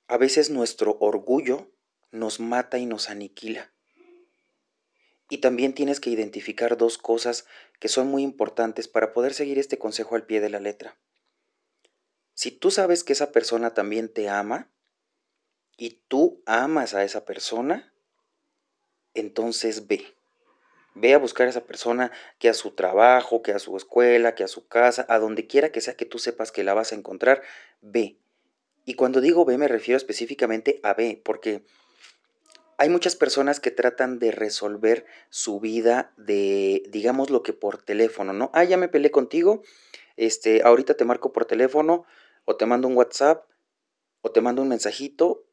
A 0.08 0.18
veces 0.18 0.50
nuestro 0.50 0.98
orgullo 1.00 1.72
nos 2.12 2.40
mata 2.40 2.78
y 2.78 2.86
nos 2.86 3.10
aniquila. 3.10 3.72
Y 5.30 5.40
también 5.40 5.74
tienes 5.74 6.00
que 6.00 6.10
identificar 6.10 6.78
dos 6.78 6.98
cosas 6.98 7.46
que 7.80 7.88
son 7.88 8.08
muy 8.08 8.24
importantes 8.24 8.88
para 8.88 9.14
poder 9.14 9.34
seguir 9.34 9.58
este 9.58 9.78
consejo 9.78 10.16
al 10.16 10.26
pie 10.26 10.42
de 10.42 10.50
la 10.50 10.60
letra. 10.60 10.98
Si 12.34 12.52
tú 12.52 12.72
sabes 12.72 13.04
que 13.04 13.14
esa 13.14 13.32
persona 13.32 13.74
también 13.74 14.12
te 14.12 14.30
ama, 14.30 14.73
y 15.78 16.02
tú 16.08 16.42
amas 16.46 16.94
a 16.94 17.04
esa 17.04 17.26
persona, 17.26 17.94
entonces 19.14 19.88
ve. 19.88 20.06
Ve 20.96 21.14
a 21.14 21.18
buscar 21.18 21.48
a 21.48 21.50
esa 21.50 21.66
persona 21.66 22.12
que 22.38 22.50
a 22.50 22.54
su 22.54 22.72
trabajo, 22.72 23.42
que 23.42 23.52
a 23.52 23.60
su 23.60 23.76
escuela, 23.76 24.36
que 24.36 24.44
a 24.44 24.48
su 24.48 24.68
casa, 24.68 25.06
a 25.10 25.18
donde 25.18 25.48
quiera 25.48 25.72
que 25.72 25.82
sea 25.82 25.96
que 25.96 26.06
tú 26.06 26.20
sepas 26.20 26.52
que 26.52 26.64
la 26.64 26.74
vas 26.74 26.92
a 26.92 26.96
encontrar, 26.96 27.42
ve. 27.82 28.18
Y 28.86 28.94
cuando 28.96 29.22
digo 29.22 29.46
ve 29.46 29.58
me 29.58 29.68
refiero 29.68 29.98
específicamente 29.98 30.80
a 30.84 30.94
ve, 30.94 31.22
porque 31.24 31.64
hay 32.78 32.90
muchas 32.90 33.16
personas 33.16 33.60
que 33.60 33.72
tratan 33.72 34.20
de 34.20 34.32
resolver 34.32 35.06
su 35.30 35.60
vida 35.60 36.12
de, 36.18 36.84
digamos, 36.90 37.30
lo 37.30 37.44
que 37.44 37.54
por 37.54 37.82
teléfono, 37.82 38.34
¿no? 38.34 38.52
Ah, 38.54 38.64
ya 38.64 38.78
me 38.78 38.88
peleé 38.90 39.12
contigo, 39.12 39.64
este, 40.18 40.64
ahorita 40.64 40.96
te 40.96 41.06
marco 41.06 41.32
por 41.32 41.46
teléfono, 41.46 42.06
o 42.46 42.56
te 42.56 42.66
mando 42.66 42.88
un 42.88 42.98
WhatsApp, 42.98 43.46
o 44.22 44.32
te 44.32 44.42
mando 44.42 44.62
un 44.62 44.70
mensajito, 44.70 45.46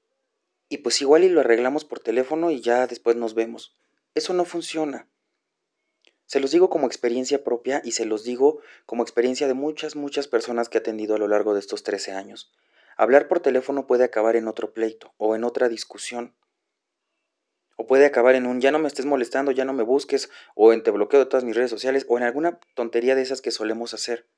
y 0.70 0.78
pues 0.78 1.02
igual 1.02 1.24
y 1.24 1.28
lo 1.28 1.40
arreglamos 1.40 1.84
por 1.84 1.98
teléfono 1.98 2.50
y 2.52 2.60
ya 2.60 2.86
después 2.86 3.16
nos 3.16 3.34
vemos. 3.34 3.76
Eso 4.14 4.32
no 4.32 4.44
funciona. 4.44 5.08
Se 6.26 6.38
los 6.38 6.52
digo 6.52 6.70
como 6.70 6.86
experiencia 6.86 7.42
propia 7.42 7.82
y 7.84 7.90
se 7.90 8.04
los 8.04 8.22
digo 8.22 8.60
como 8.86 9.02
experiencia 9.02 9.48
de 9.48 9.54
muchas, 9.54 9.96
muchas 9.96 10.28
personas 10.28 10.68
que 10.68 10.78
he 10.78 10.80
atendido 10.80 11.16
a 11.16 11.18
lo 11.18 11.26
largo 11.26 11.54
de 11.54 11.60
estos 11.60 11.82
13 11.82 12.12
años. 12.12 12.52
Hablar 12.96 13.26
por 13.26 13.40
teléfono 13.40 13.88
puede 13.88 14.04
acabar 14.04 14.36
en 14.36 14.46
otro 14.46 14.72
pleito 14.72 15.12
o 15.16 15.34
en 15.34 15.42
otra 15.42 15.68
discusión. 15.68 16.36
O 17.74 17.88
puede 17.88 18.06
acabar 18.06 18.36
en 18.36 18.46
un 18.46 18.60
ya 18.60 18.70
no 18.70 18.78
me 18.78 18.86
estés 18.86 19.06
molestando, 19.06 19.50
ya 19.50 19.64
no 19.64 19.72
me 19.72 19.82
busques, 19.82 20.30
o 20.54 20.72
en 20.72 20.84
te 20.84 20.92
bloqueo 20.92 21.18
de 21.18 21.26
todas 21.26 21.42
mis 21.42 21.56
redes 21.56 21.70
sociales, 21.70 22.06
o 22.08 22.16
en 22.16 22.22
alguna 22.22 22.60
tontería 22.76 23.16
de 23.16 23.22
esas 23.22 23.40
que 23.40 23.50
solemos 23.50 23.92
hacer. 23.92 24.28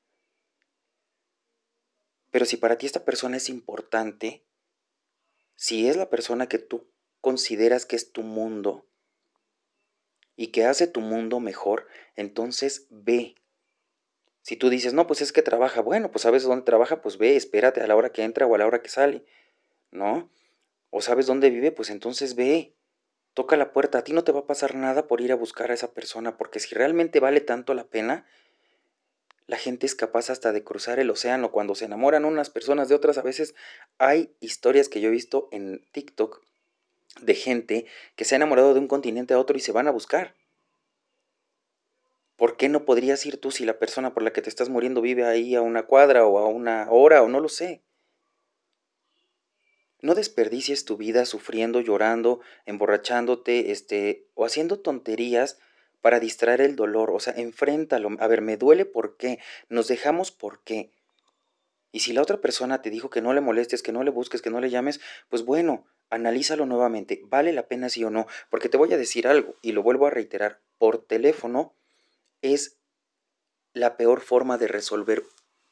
Pero 2.31 2.45
si 2.45 2.57
para 2.57 2.79
ti 2.79 2.87
esta 2.87 3.05
persona 3.05 3.37
es 3.37 3.49
importante, 3.49 4.43
si 5.55 5.87
es 5.87 5.97
la 5.97 6.09
persona 6.09 6.47
que 6.47 6.59
tú 6.59 6.89
consideras 7.21 7.85
que 7.85 7.95
es 7.95 8.11
tu 8.11 8.21
mundo 8.21 8.85
y 10.35 10.47
que 10.47 10.65
hace 10.65 10.87
tu 10.87 11.01
mundo 11.01 11.39
mejor, 11.39 11.87
entonces 12.15 12.87
ve. 12.89 13.35
Si 14.41 14.57
tú 14.57 14.69
dices, 14.69 14.93
no, 14.93 15.07
pues 15.07 15.21
es 15.21 15.31
que 15.31 15.41
trabaja, 15.41 15.81
bueno, 15.81 16.11
pues 16.11 16.23
sabes 16.23 16.43
dónde 16.43 16.65
trabaja, 16.65 17.01
pues 17.01 17.17
ve, 17.17 17.35
espérate 17.35 17.81
a 17.81 17.87
la 17.87 17.95
hora 17.95 18.11
que 18.11 18.23
entra 18.23 18.45
o 18.45 18.55
a 18.55 18.57
la 18.57 18.67
hora 18.67 18.81
que 18.81 18.89
sale, 18.89 19.25
¿no? 19.89 20.29
O 20.89 21.01
sabes 21.01 21.27
dónde 21.27 21.49
vive, 21.49 21.71
pues 21.71 21.89
entonces 21.89 22.35
ve, 22.35 22.75
toca 23.33 23.55
la 23.55 23.71
puerta, 23.71 23.99
a 23.99 24.03
ti 24.03 24.11
no 24.11 24.23
te 24.23 24.33
va 24.33 24.41
a 24.41 24.47
pasar 24.47 24.75
nada 24.75 25.07
por 25.07 25.21
ir 25.21 25.31
a 25.31 25.35
buscar 25.35 25.71
a 25.71 25.73
esa 25.75 25.93
persona, 25.93 26.37
porque 26.37 26.59
si 26.59 26.75
realmente 26.75 27.19
vale 27.19 27.39
tanto 27.39 27.73
la 27.73 27.85
pena, 27.85 28.25
la 29.53 29.59
gente 29.59 29.85
es 29.85 29.93
capaz 29.93 30.31
hasta 30.31 30.51
de 30.51 30.63
cruzar 30.63 30.97
el 30.97 31.11
océano 31.11 31.51
cuando 31.51 31.75
se 31.75 31.85
enamoran 31.85 32.25
unas 32.25 32.49
personas 32.49 32.89
de 32.89 32.95
otras. 32.95 33.19
A 33.19 33.21
veces 33.21 33.53
hay 33.99 34.33
historias 34.39 34.89
que 34.89 34.99
yo 34.99 35.09
he 35.09 35.11
visto 35.11 35.47
en 35.51 35.85
TikTok 35.91 36.41
de 37.21 37.35
gente 37.35 37.85
que 38.15 38.25
se 38.25 38.33
ha 38.33 38.37
enamorado 38.37 38.73
de 38.73 38.79
un 38.79 38.87
continente 38.87 39.35
a 39.35 39.39
otro 39.39 39.55
y 39.55 39.59
se 39.59 39.71
van 39.71 39.87
a 39.87 39.91
buscar. 39.91 40.33
¿Por 42.35 42.57
qué 42.57 42.67
no 42.67 42.83
podrías 42.83 43.23
ir 43.27 43.39
tú 43.39 43.51
si 43.51 43.63
la 43.63 43.77
persona 43.77 44.15
por 44.15 44.23
la 44.23 44.33
que 44.33 44.41
te 44.41 44.49
estás 44.49 44.69
muriendo 44.69 45.01
vive 45.01 45.23
ahí 45.23 45.53
a 45.53 45.61
una 45.61 45.83
cuadra 45.83 46.25
o 46.25 46.39
a 46.39 46.47
una 46.47 46.87
hora 46.89 47.21
o 47.21 47.27
no 47.27 47.39
lo 47.39 47.47
sé? 47.47 47.83
No 50.01 50.15
desperdicies 50.15 50.83
tu 50.83 50.97
vida 50.97 51.27
sufriendo, 51.27 51.79
llorando, 51.79 52.39
emborrachándote, 52.65 53.71
este, 53.71 54.25
o 54.33 54.45
haciendo 54.45 54.79
tonterías 54.79 55.59
para 56.03 56.19
distraer 56.19 56.59
el 56.59 56.75
dolor, 56.75 57.11
o 57.11 57.21
sea, 57.21 57.33
enfréntalo. 57.37 58.09
A 58.19 58.27
ver, 58.27 58.41
me 58.41 58.57
duele 58.57 58.83
por 58.83 59.15
qué, 59.15 59.39
nos 59.69 59.87
dejamos 59.87 60.31
por 60.31 60.61
qué. 60.61 60.91
Y 61.93 62.01
si 62.01 62.11
la 62.11 62.21
otra 62.21 62.41
persona 62.41 62.81
te 62.81 62.89
dijo 62.89 63.09
que 63.09 63.21
no 63.21 63.33
le 63.33 63.39
molestes, 63.39 63.81
que 63.81 63.93
no 63.93 64.03
le 64.03 64.11
busques, 64.11 64.41
que 64.41 64.49
no 64.49 64.59
le 64.59 64.69
llames, 64.69 64.99
pues 65.29 65.45
bueno, 65.45 65.85
analízalo 66.09 66.65
nuevamente. 66.65 67.21
¿Vale 67.27 67.53
la 67.53 67.69
pena 67.69 67.87
sí 67.87 68.03
o 68.03 68.09
no? 68.09 68.27
Porque 68.49 68.67
te 68.67 68.75
voy 68.75 68.91
a 68.91 68.97
decir 68.97 69.29
algo, 69.29 69.55
y 69.61 69.71
lo 69.71 69.81
vuelvo 69.81 70.05
a 70.05 70.09
reiterar, 70.09 70.59
por 70.77 70.97
teléfono 70.97 71.73
es 72.41 72.75
la 73.71 73.95
peor 73.95 74.19
forma 74.19 74.57
de 74.57 74.67
resolver 74.67 75.23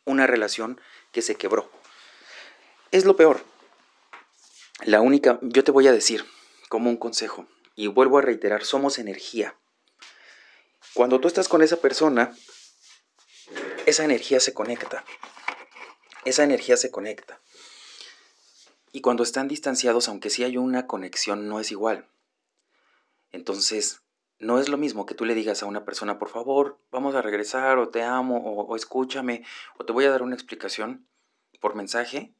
una 0.05 0.27
relación 0.27 0.79
que 1.11 1.21
se 1.21 1.35
quebró. 1.35 1.69
Es 2.91 3.03
lo 3.03 3.17
peor. 3.17 3.41
La 4.85 5.01
única, 5.01 5.39
yo 5.41 5.65
te 5.65 5.71
voy 5.71 5.89
a 5.89 5.91
decir 5.91 6.23
como 6.69 6.89
un 6.89 6.95
consejo, 6.95 7.47
y 7.75 7.87
vuelvo 7.87 8.17
a 8.17 8.21
reiterar, 8.21 8.63
somos 8.63 8.97
energía. 8.97 9.57
Cuando 10.93 11.19
tú 11.19 11.27
estás 11.27 11.47
con 11.47 11.61
esa 11.61 11.77
persona, 11.77 12.35
esa 13.85 14.03
energía 14.03 14.39
se 14.39 14.53
conecta. 14.53 15.03
Esa 16.25 16.43
energía 16.43 16.77
se 16.77 16.91
conecta. 16.91 17.41
Y 18.91 19.01
cuando 19.01 19.23
están 19.23 19.47
distanciados, 19.47 20.09
aunque 20.09 20.29
sí 20.29 20.43
hay 20.43 20.57
una 20.57 20.87
conexión, 20.87 21.47
no 21.47 21.59
es 21.59 21.71
igual. 21.71 22.09
Entonces, 23.31 24.01
no 24.37 24.59
es 24.59 24.67
lo 24.67 24.77
mismo 24.77 25.05
que 25.05 25.15
tú 25.15 25.23
le 25.23 25.35
digas 25.35 25.63
a 25.63 25.65
una 25.65 25.85
persona, 25.85 26.19
por 26.19 26.29
favor, 26.29 26.79
vamos 26.91 27.15
a 27.15 27.21
regresar, 27.21 27.77
o 27.77 27.89
te 27.89 28.03
amo, 28.03 28.37
o, 28.37 28.65
o, 28.65 28.75
escúchame, 28.75 29.45
o 29.77 29.85
te 29.85 29.93
voy 29.93 30.05
a 30.05 30.11
dar 30.11 30.23
una 30.23 30.35
explicación 30.35 31.07
por 31.61 31.75
mensaje, 31.75 32.33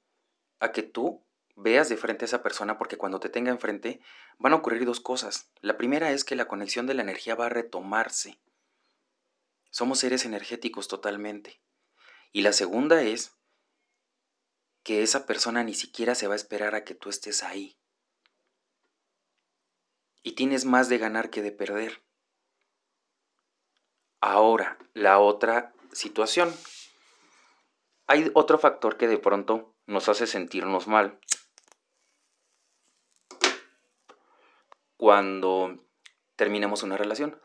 a 0.59 0.71
que 0.71 0.83
tú 0.83 1.23
veas 1.55 1.89
de 1.89 1.97
frente 1.97 2.25
a 2.25 2.27
esa 2.27 2.43
persona, 2.43 2.77
porque 2.77 2.97
cuando 2.97 3.19
te 3.19 3.29
tenga 3.29 3.51
enfrente 3.51 4.01
van 4.39 4.53
a 4.53 4.57
ocurrir 4.57 4.85
dos 4.85 4.99
cosas. 4.99 5.51
La 5.61 5.77
primera 5.77 6.11
es 6.11 6.23
que 6.23 6.35
la 6.35 6.47
conexión 6.47 6.87
de 6.87 6.93
la 6.93 7.01
energía 7.01 7.35
va 7.35 7.47
a 7.47 7.49
retomarse. 7.49 8.39
Somos 9.69 9.99
seres 9.99 10.25
energéticos 10.25 10.87
totalmente. 10.87 11.61
Y 12.31 12.41
la 12.41 12.53
segunda 12.53 13.01
es 13.03 13.35
que 14.83 15.03
esa 15.03 15.25
persona 15.25 15.63
ni 15.63 15.73
siquiera 15.73 16.15
se 16.15 16.27
va 16.27 16.33
a 16.33 16.37
esperar 16.37 16.75
a 16.75 16.83
que 16.83 16.95
tú 16.95 17.09
estés 17.09 17.43
ahí. 17.43 17.77
Y 20.23 20.33
tienes 20.33 20.65
más 20.65 20.89
de 20.89 20.97
ganar 20.97 21.29
que 21.29 21.41
de 21.41 21.51
perder. 21.51 22.03
Ahora, 24.19 24.77
la 24.93 25.19
otra 25.19 25.73
situación. 25.91 26.53
hay 28.07 28.29
otro 28.33 28.59
factor 28.59 28.97
que 28.97 29.07
de 29.07 29.17
pronto 29.17 29.73
nos 29.87 30.09
hace 30.09 30.27
sentirnos 30.27 30.87
mal. 30.87 31.19
Cuando 35.01 35.83
terminamos 36.35 36.83
una 36.83 36.95
relación. 36.95 37.41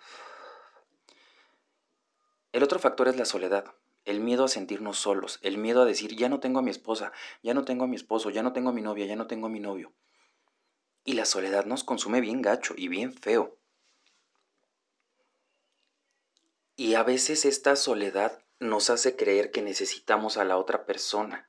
El 2.52 2.62
otro 2.62 2.78
factor 2.78 3.08
es 3.08 3.16
la 3.16 3.24
soledad, 3.24 3.64
el 4.04 4.20
miedo 4.20 4.44
a 4.44 4.48
sentirnos 4.48 4.98
solos, 4.98 5.38
el 5.40 5.56
miedo 5.56 5.80
a 5.80 5.86
decir, 5.86 6.14
ya 6.16 6.28
no 6.28 6.38
tengo 6.38 6.58
a 6.58 6.62
mi 6.62 6.70
esposa, 6.70 7.12
ya 7.42 7.54
no 7.54 7.64
tengo 7.64 7.84
a 7.84 7.86
mi 7.86 7.96
esposo, 7.96 8.28
ya 8.28 8.42
no 8.42 8.52
tengo 8.52 8.68
a 8.68 8.72
mi 8.74 8.82
novia, 8.82 9.06
ya 9.06 9.16
no 9.16 9.26
tengo 9.26 9.46
a 9.46 9.48
mi 9.48 9.60
novio. 9.60 9.94
Y 11.02 11.14
la 11.14 11.24
soledad 11.24 11.64
nos 11.64 11.82
consume 11.82 12.20
bien 12.20 12.42
gacho 12.42 12.74
y 12.76 12.88
bien 12.88 13.14
feo. 13.14 13.56
Y 16.76 16.92
a 16.92 17.04
veces 17.04 17.46
esta 17.46 17.74
soledad 17.74 18.44
nos 18.60 18.90
hace 18.90 19.16
creer 19.16 19.50
que 19.50 19.62
necesitamos 19.62 20.36
a 20.36 20.44
la 20.44 20.58
otra 20.58 20.84
persona. 20.84 21.48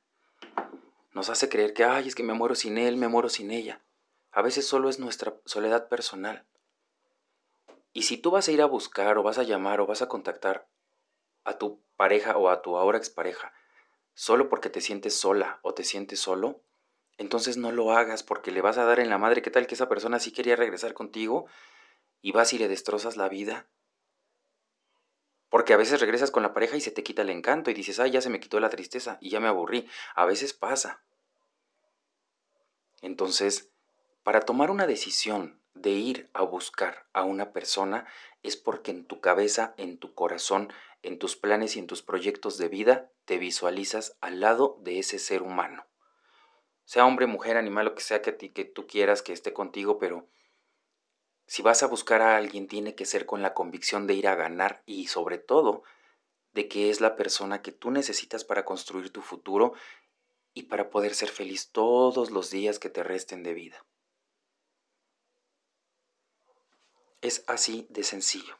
Nos 1.12 1.28
hace 1.28 1.50
creer 1.50 1.74
que, 1.74 1.84
ay, 1.84 2.08
es 2.08 2.14
que 2.14 2.22
me 2.22 2.32
muero 2.32 2.54
sin 2.54 2.78
él, 2.78 2.96
me 2.96 3.08
muero 3.08 3.28
sin 3.28 3.50
ella. 3.50 3.84
A 4.30 4.42
veces 4.42 4.66
solo 4.66 4.88
es 4.88 4.98
nuestra 4.98 5.34
soledad 5.44 5.88
personal. 5.88 6.46
Y 7.92 8.02
si 8.02 8.16
tú 8.16 8.30
vas 8.30 8.48
a 8.48 8.52
ir 8.52 8.62
a 8.62 8.66
buscar 8.66 9.18
o 9.18 9.22
vas 9.22 9.38
a 9.38 9.42
llamar 9.42 9.80
o 9.80 9.86
vas 9.86 10.02
a 10.02 10.08
contactar 10.08 10.68
a 11.44 11.58
tu 11.58 11.82
pareja 11.96 12.36
o 12.36 12.50
a 12.50 12.62
tu 12.62 12.76
ahora 12.76 12.98
expareja 12.98 13.52
solo 14.14 14.48
porque 14.48 14.68
te 14.68 14.80
sientes 14.80 15.14
sola 15.14 15.60
o 15.62 15.74
te 15.74 15.84
sientes 15.84 16.20
solo, 16.20 16.60
entonces 17.18 17.56
no 17.56 17.72
lo 17.72 17.92
hagas 17.92 18.22
porque 18.22 18.50
le 18.50 18.62
vas 18.62 18.78
a 18.78 18.84
dar 18.84 19.00
en 19.00 19.10
la 19.10 19.18
madre 19.18 19.42
qué 19.42 19.50
tal 19.50 19.66
que 19.66 19.74
esa 19.74 19.88
persona 19.88 20.18
sí 20.18 20.32
quería 20.32 20.56
regresar 20.56 20.92
contigo 20.92 21.46
y 22.20 22.32
vas 22.32 22.52
y 22.52 22.58
le 22.58 22.68
destrozas 22.68 23.16
la 23.16 23.28
vida. 23.28 23.68
Porque 25.48 25.72
a 25.72 25.76
veces 25.76 26.00
regresas 26.00 26.30
con 26.30 26.42
la 26.42 26.52
pareja 26.52 26.76
y 26.76 26.80
se 26.80 26.90
te 26.90 27.02
quita 27.02 27.22
el 27.22 27.30
encanto 27.30 27.70
y 27.70 27.74
dices, 27.74 28.00
ay, 28.00 28.10
ya 28.10 28.20
se 28.20 28.28
me 28.28 28.40
quitó 28.40 28.60
la 28.60 28.70
tristeza 28.70 29.18
y 29.20 29.30
ya 29.30 29.40
me 29.40 29.48
aburrí. 29.48 29.88
A 30.14 30.26
veces 30.26 30.52
pasa. 30.52 31.02
Entonces, 33.02 33.70
para 34.28 34.42
tomar 34.42 34.70
una 34.70 34.86
decisión 34.86 35.58
de 35.72 35.88
ir 35.88 36.28
a 36.34 36.42
buscar 36.42 37.06
a 37.14 37.24
una 37.24 37.50
persona 37.54 38.06
es 38.42 38.58
porque 38.58 38.90
en 38.90 39.06
tu 39.06 39.22
cabeza, 39.22 39.72
en 39.78 39.96
tu 39.96 40.12
corazón, 40.12 40.70
en 41.00 41.18
tus 41.18 41.34
planes 41.34 41.76
y 41.76 41.78
en 41.78 41.86
tus 41.86 42.02
proyectos 42.02 42.58
de 42.58 42.68
vida 42.68 43.10
te 43.24 43.38
visualizas 43.38 44.18
al 44.20 44.40
lado 44.40 44.76
de 44.82 44.98
ese 44.98 45.18
ser 45.18 45.40
humano. 45.40 45.86
Sea 46.84 47.06
hombre, 47.06 47.26
mujer, 47.26 47.56
animal, 47.56 47.86
lo 47.86 47.94
que 47.94 48.02
sea 48.02 48.20
que, 48.20 48.32
tú 48.66 48.86
quieras 48.86 49.22
que 49.22 49.32
esté 49.32 49.54
contigo, 49.54 49.98
pero 49.98 50.28
si 51.46 51.62
vas 51.62 51.82
a 51.82 51.86
buscar 51.86 52.20
a 52.20 52.36
alguien 52.36 52.68
tiene 52.68 52.94
que 52.94 53.06
ser 53.06 53.24
con 53.24 53.40
la 53.40 53.54
convicción 53.54 54.06
de 54.06 54.12
ir 54.12 54.28
a 54.28 54.34
ganar 54.34 54.82
y 54.84 55.06
sobre 55.06 55.38
todo 55.38 55.84
de 56.52 56.68
que 56.68 56.90
es 56.90 57.00
la 57.00 57.16
persona 57.16 57.62
que 57.62 57.72
tú 57.72 57.90
necesitas 57.90 58.44
para 58.44 58.66
construir 58.66 59.10
tu 59.10 59.22
futuro 59.22 59.72
y 60.52 60.64
para 60.64 60.90
poder 60.90 61.14
ser 61.14 61.30
feliz 61.30 61.72
todos 61.72 62.30
los 62.30 62.50
días 62.50 62.78
que 62.78 62.90
te 62.90 63.02
resten 63.02 63.42
de 63.42 63.54
vida. 63.54 63.86
Es 67.20 67.42
así 67.48 67.86
de 67.90 68.04
sencillo. 68.04 68.56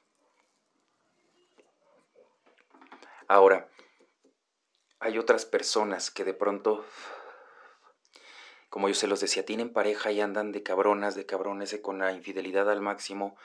Ahora, 3.29 3.69
hay 4.99 5.17
otras 5.17 5.45
personas 5.45 6.11
que 6.11 6.25
de 6.25 6.35
pronto, 6.35 6.85
como 8.69 8.89
yo 8.89 8.95
se 8.95 9.07
los 9.07 9.21
decía, 9.21 9.45
tienen 9.45 9.73
pareja 9.73 10.11
y 10.11 10.21
andan 10.21 10.51
de 10.51 10.65
cabronas, 10.65 11.15
de 11.15 11.25
cabrones, 11.25 11.79
con 11.81 12.01
la 12.01 12.13
infidelidad 12.13 12.69
al 12.69 12.81
máximo, 12.81 13.37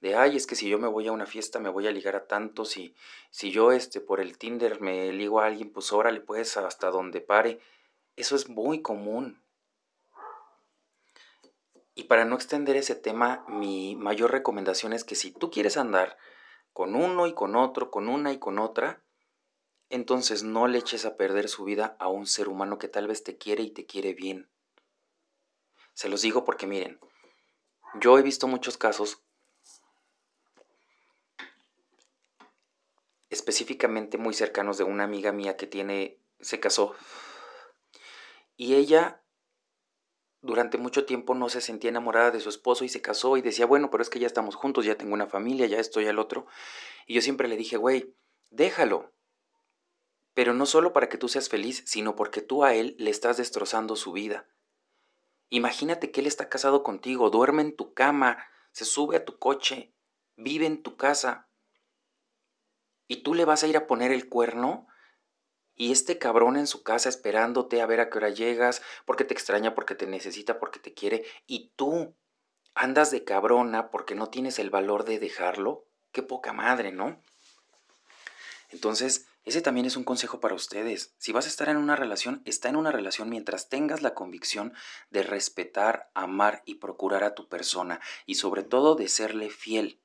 de, 0.00 0.16
ay, 0.16 0.36
es 0.36 0.46
que 0.46 0.54
si 0.54 0.68
yo 0.68 0.78
me 0.78 0.88
voy 0.88 1.08
a 1.08 1.12
una 1.12 1.26
fiesta 1.26 1.58
me 1.58 1.68
voy 1.68 1.86
a 1.86 1.90
ligar 1.90 2.16
a 2.16 2.26
tantos 2.26 2.76
y 2.78 2.94
si 3.30 3.50
yo 3.50 3.70
este, 3.70 4.00
por 4.00 4.20
el 4.20 4.38
Tinder 4.38 4.80
me 4.80 5.12
ligo 5.12 5.40
a 5.40 5.46
alguien, 5.46 5.72
pues 5.72 5.92
órale, 5.92 6.20
pues 6.20 6.56
hasta 6.56 6.90
donde 6.90 7.20
pare. 7.20 7.60
Eso 8.16 8.34
es 8.34 8.48
muy 8.48 8.80
común. 8.80 9.43
Y 11.94 12.04
para 12.04 12.24
no 12.24 12.34
extender 12.34 12.76
ese 12.76 12.94
tema, 12.96 13.44
mi 13.48 13.94
mayor 13.94 14.32
recomendación 14.32 14.92
es 14.92 15.04
que 15.04 15.14
si 15.14 15.30
tú 15.30 15.50
quieres 15.50 15.76
andar 15.76 16.16
con 16.72 16.96
uno 16.96 17.26
y 17.26 17.34
con 17.34 17.54
otro, 17.54 17.90
con 17.90 18.08
una 18.08 18.32
y 18.32 18.38
con 18.38 18.58
otra, 18.58 19.04
entonces 19.90 20.42
no 20.42 20.66
le 20.66 20.78
eches 20.78 21.04
a 21.04 21.16
perder 21.16 21.48
su 21.48 21.64
vida 21.64 21.96
a 22.00 22.08
un 22.08 22.26
ser 22.26 22.48
humano 22.48 22.78
que 22.78 22.88
tal 22.88 23.06
vez 23.06 23.22
te 23.22 23.38
quiere 23.38 23.62
y 23.62 23.70
te 23.70 23.86
quiere 23.86 24.12
bien. 24.12 24.50
Se 25.92 26.08
los 26.08 26.22
digo 26.22 26.44
porque 26.44 26.66
miren, 26.66 26.98
yo 28.00 28.18
he 28.18 28.22
visto 28.22 28.48
muchos 28.48 28.76
casos 28.76 29.22
específicamente 33.30 34.18
muy 34.18 34.34
cercanos 34.34 34.78
de 34.78 34.84
una 34.84 35.04
amiga 35.04 35.32
mía 35.32 35.56
que 35.56 35.66
tiene 35.66 36.20
se 36.40 36.60
casó 36.60 36.94
y 38.56 38.74
ella 38.74 39.23
durante 40.44 40.76
mucho 40.76 41.06
tiempo 41.06 41.34
no 41.34 41.48
se 41.48 41.62
sentía 41.62 41.88
enamorada 41.88 42.30
de 42.30 42.38
su 42.38 42.50
esposo 42.50 42.84
y 42.84 42.90
se 42.90 43.00
casó 43.00 43.38
y 43.38 43.42
decía, 43.42 43.64
bueno, 43.64 43.90
pero 43.90 44.02
es 44.02 44.10
que 44.10 44.18
ya 44.18 44.26
estamos 44.26 44.54
juntos, 44.54 44.84
ya 44.84 44.96
tengo 44.96 45.14
una 45.14 45.26
familia, 45.26 45.66
ya 45.66 45.78
estoy 45.78 46.06
al 46.06 46.18
otro. 46.18 46.46
Y 47.06 47.14
yo 47.14 47.22
siempre 47.22 47.48
le 47.48 47.56
dije, 47.56 47.78
güey, 47.78 48.14
déjalo, 48.50 49.10
pero 50.34 50.52
no 50.52 50.66
solo 50.66 50.92
para 50.92 51.08
que 51.08 51.16
tú 51.16 51.28
seas 51.28 51.48
feliz, 51.48 51.82
sino 51.86 52.14
porque 52.14 52.42
tú 52.42 52.62
a 52.62 52.74
él 52.74 52.94
le 52.98 53.10
estás 53.10 53.38
destrozando 53.38 53.96
su 53.96 54.12
vida. 54.12 54.46
Imagínate 55.48 56.10
que 56.10 56.20
él 56.20 56.26
está 56.26 56.50
casado 56.50 56.82
contigo, 56.82 57.30
duerme 57.30 57.62
en 57.62 57.74
tu 57.74 57.94
cama, 57.94 58.46
se 58.70 58.84
sube 58.84 59.16
a 59.16 59.24
tu 59.24 59.38
coche, 59.38 59.94
vive 60.36 60.66
en 60.66 60.82
tu 60.82 60.96
casa. 60.96 61.48
¿Y 63.08 63.22
tú 63.22 63.34
le 63.34 63.46
vas 63.46 63.62
a 63.62 63.66
ir 63.66 63.78
a 63.78 63.86
poner 63.86 64.12
el 64.12 64.28
cuerno? 64.28 64.88
Y 65.76 65.92
este 65.92 66.18
cabrón 66.18 66.56
en 66.56 66.66
su 66.66 66.82
casa 66.82 67.08
esperándote 67.08 67.80
a 67.82 67.86
ver 67.86 68.00
a 68.00 68.10
qué 68.10 68.18
hora 68.18 68.30
llegas, 68.30 68.82
porque 69.04 69.24
te 69.24 69.34
extraña, 69.34 69.74
porque 69.74 69.94
te 69.94 70.06
necesita, 70.06 70.58
porque 70.58 70.78
te 70.78 70.94
quiere, 70.94 71.24
y 71.46 71.72
tú 71.76 72.14
andas 72.74 73.10
de 73.10 73.24
cabrona 73.24 73.90
porque 73.90 74.14
no 74.14 74.28
tienes 74.28 74.58
el 74.58 74.70
valor 74.70 75.04
de 75.04 75.18
dejarlo. 75.18 75.86
Qué 76.12 76.22
poca 76.22 76.52
madre, 76.52 76.92
¿no? 76.92 77.20
Entonces, 78.70 79.26
ese 79.44 79.60
también 79.60 79.86
es 79.86 79.96
un 79.96 80.04
consejo 80.04 80.40
para 80.40 80.54
ustedes. 80.54 81.14
Si 81.18 81.32
vas 81.32 81.44
a 81.44 81.48
estar 81.48 81.68
en 81.68 81.76
una 81.76 81.96
relación, 81.96 82.42
está 82.44 82.68
en 82.68 82.76
una 82.76 82.90
relación 82.90 83.28
mientras 83.28 83.68
tengas 83.68 84.02
la 84.02 84.14
convicción 84.14 84.72
de 85.10 85.22
respetar, 85.22 86.10
amar 86.14 86.62
y 86.64 86.76
procurar 86.76 87.24
a 87.24 87.34
tu 87.34 87.48
persona 87.48 88.00
y 88.26 88.36
sobre 88.36 88.62
todo 88.62 88.94
de 88.94 89.08
serle 89.08 89.50
fiel. 89.50 90.00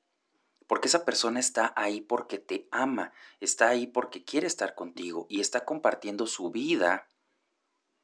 Porque 0.70 0.86
esa 0.86 1.04
persona 1.04 1.40
está 1.40 1.72
ahí 1.74 2.00
porque 2.00 2.38
te 2.38 2.68
ama, 2.70 3.12
está 3.40 3.70
ahí 3.70 3.88
porque 3.88 4.22
quiere 4.22 4.46
estar 4.46 4.76
contigo 4.76 5.26
y 5.28 5.40
está 5.40 5.64
compartiendo 5.64 6.28
su 6.28 6.52
vida 6.52 7.08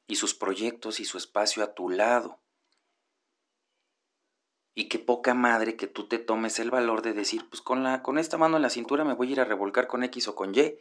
y 0.08 0.16
sus 0.16 0.34
proyectos 0.34 0.98
y 0.98 1.04
su 1.04 1.16
espacio 1.16 1.62
a 1.62 1.74
tu 1.74 1.90
lado. 1.90 2.40
Y 4.74 4.88
qué 4.88 4.98
poca 4.98 5.32
madre 5.32 5.76
que 5.76 5.86
tú 5.86 6.08
te 6.08 6.18
tomes 6.18 6.58
el 6.58 6.72
valor 6.72 7.02
de 7.02 7.12
decir, 7.12 7.48
pues 7.48 7.62
con, 7.62 7.84
la, 7.84 8.02
con 8.02 8.18
esta 8.18 8.36
mano 8.36 8.56
en 8.56 8.62
la 8.62 8.70
cintura 8.70 9.04
me 9.04 9.14
voy 9.14 9.28
a 9.28 9.30
ir 9.30 9.40
a 9.40 9.44
revolcar 9.44 9.86
con 9.86 10.02
X 10.02 10.26
o 10.26 10.34
con 10.34 10.52
Y 10.52 10.74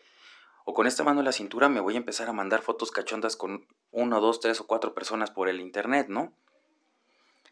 o 0.63 0.74
con 0.74 0.88
esta 0.88 1.04
mano 1.04 1.19
en 1.19 1.26
la 1.26 1.34
cintura 1.34 1.69
me 1.69 1.82
voy 1.82 1.93
a 1.93 1.98
empezar 1.98 2.28
a 2.30 2.34
mandar 2.34 2.63
fotos 2.63 2.89
cachondas 2.89 3.36
con 3.36 3.67
uno, 3.91 4.21
dos, 4.21 4.39
tres 4.39 4.60
o 4.60 4.65
cuatro 4.65 4.95
personas 4.95 5.30
por 5.30 5.50
el 5.50 5.62
internet, 5.62 6.08
¿no? 6.10 6.34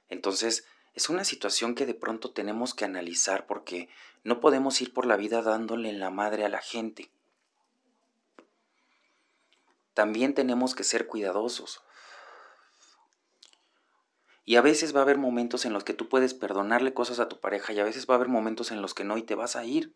Entonces, 0.10 0.66
es 0.94 1.10
una 1.10 1.24
situación 1.24 1.74
que 1.76 1.86
de 1.86 1.96
pronto 1.96 2.32
tenemos 2.32 2.74
que 2.74 2.86
analizar 2.86 3.48
porque 3.48 3.90
no 4.24 4.40
podemos 4.40 4.80
ir 4.82 4.94
por 4.94 5.06
la 5.06 5.18
vida 5.18 5.42
dándole 5.42 5.90
en 5.90 6.00
la 6.00 6.12
madre 6.12 6.46
a 6.46 6.50
la 6.50 6.62
gente. 6.62 7.12
También 9.94 10.34
tenemos 10.34 10.76
que 10.76 10.84
ser 10.84 11.08
cuidadosos. 11.08 11.84
Y 14.46 14.58
a 14.58 14.62
veces 14.62 14.94
va 14.96 15.00
a 15.00 15.04
haber 15.04 15.18
momentos 15.18 15.66
en 15.66 15.74
los 15.74 15.84
que 15.84 15.94
tú 15.94 16.10
puedes 16.10 16.34
perdonarle 16.34 16.94
cosas 16.94 17.20
a 17.20 17.30
tu 17.30 17.40
pareja 17.40 17.74
y 17.74 17.80
a 17.80 17.86
veces 17.86 18.08
va 18.08 18.16
a 18.16 18.18
haber 18.18 18.28
momentos 18.28 18.72
en 18.72 18.82
los 18.82 18.94
que 18.94 19.04
no 19.04 19.18
y 19.18 19.24
te 19.24 19.36
vas 19.36 19.56
a 19.56 19.66
ir. 19.66 19.96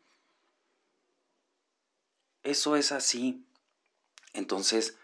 Eso 2.43 2.75
es 2.75 2.91
así. 2.91 3.45
Entonces, 4.33 4.97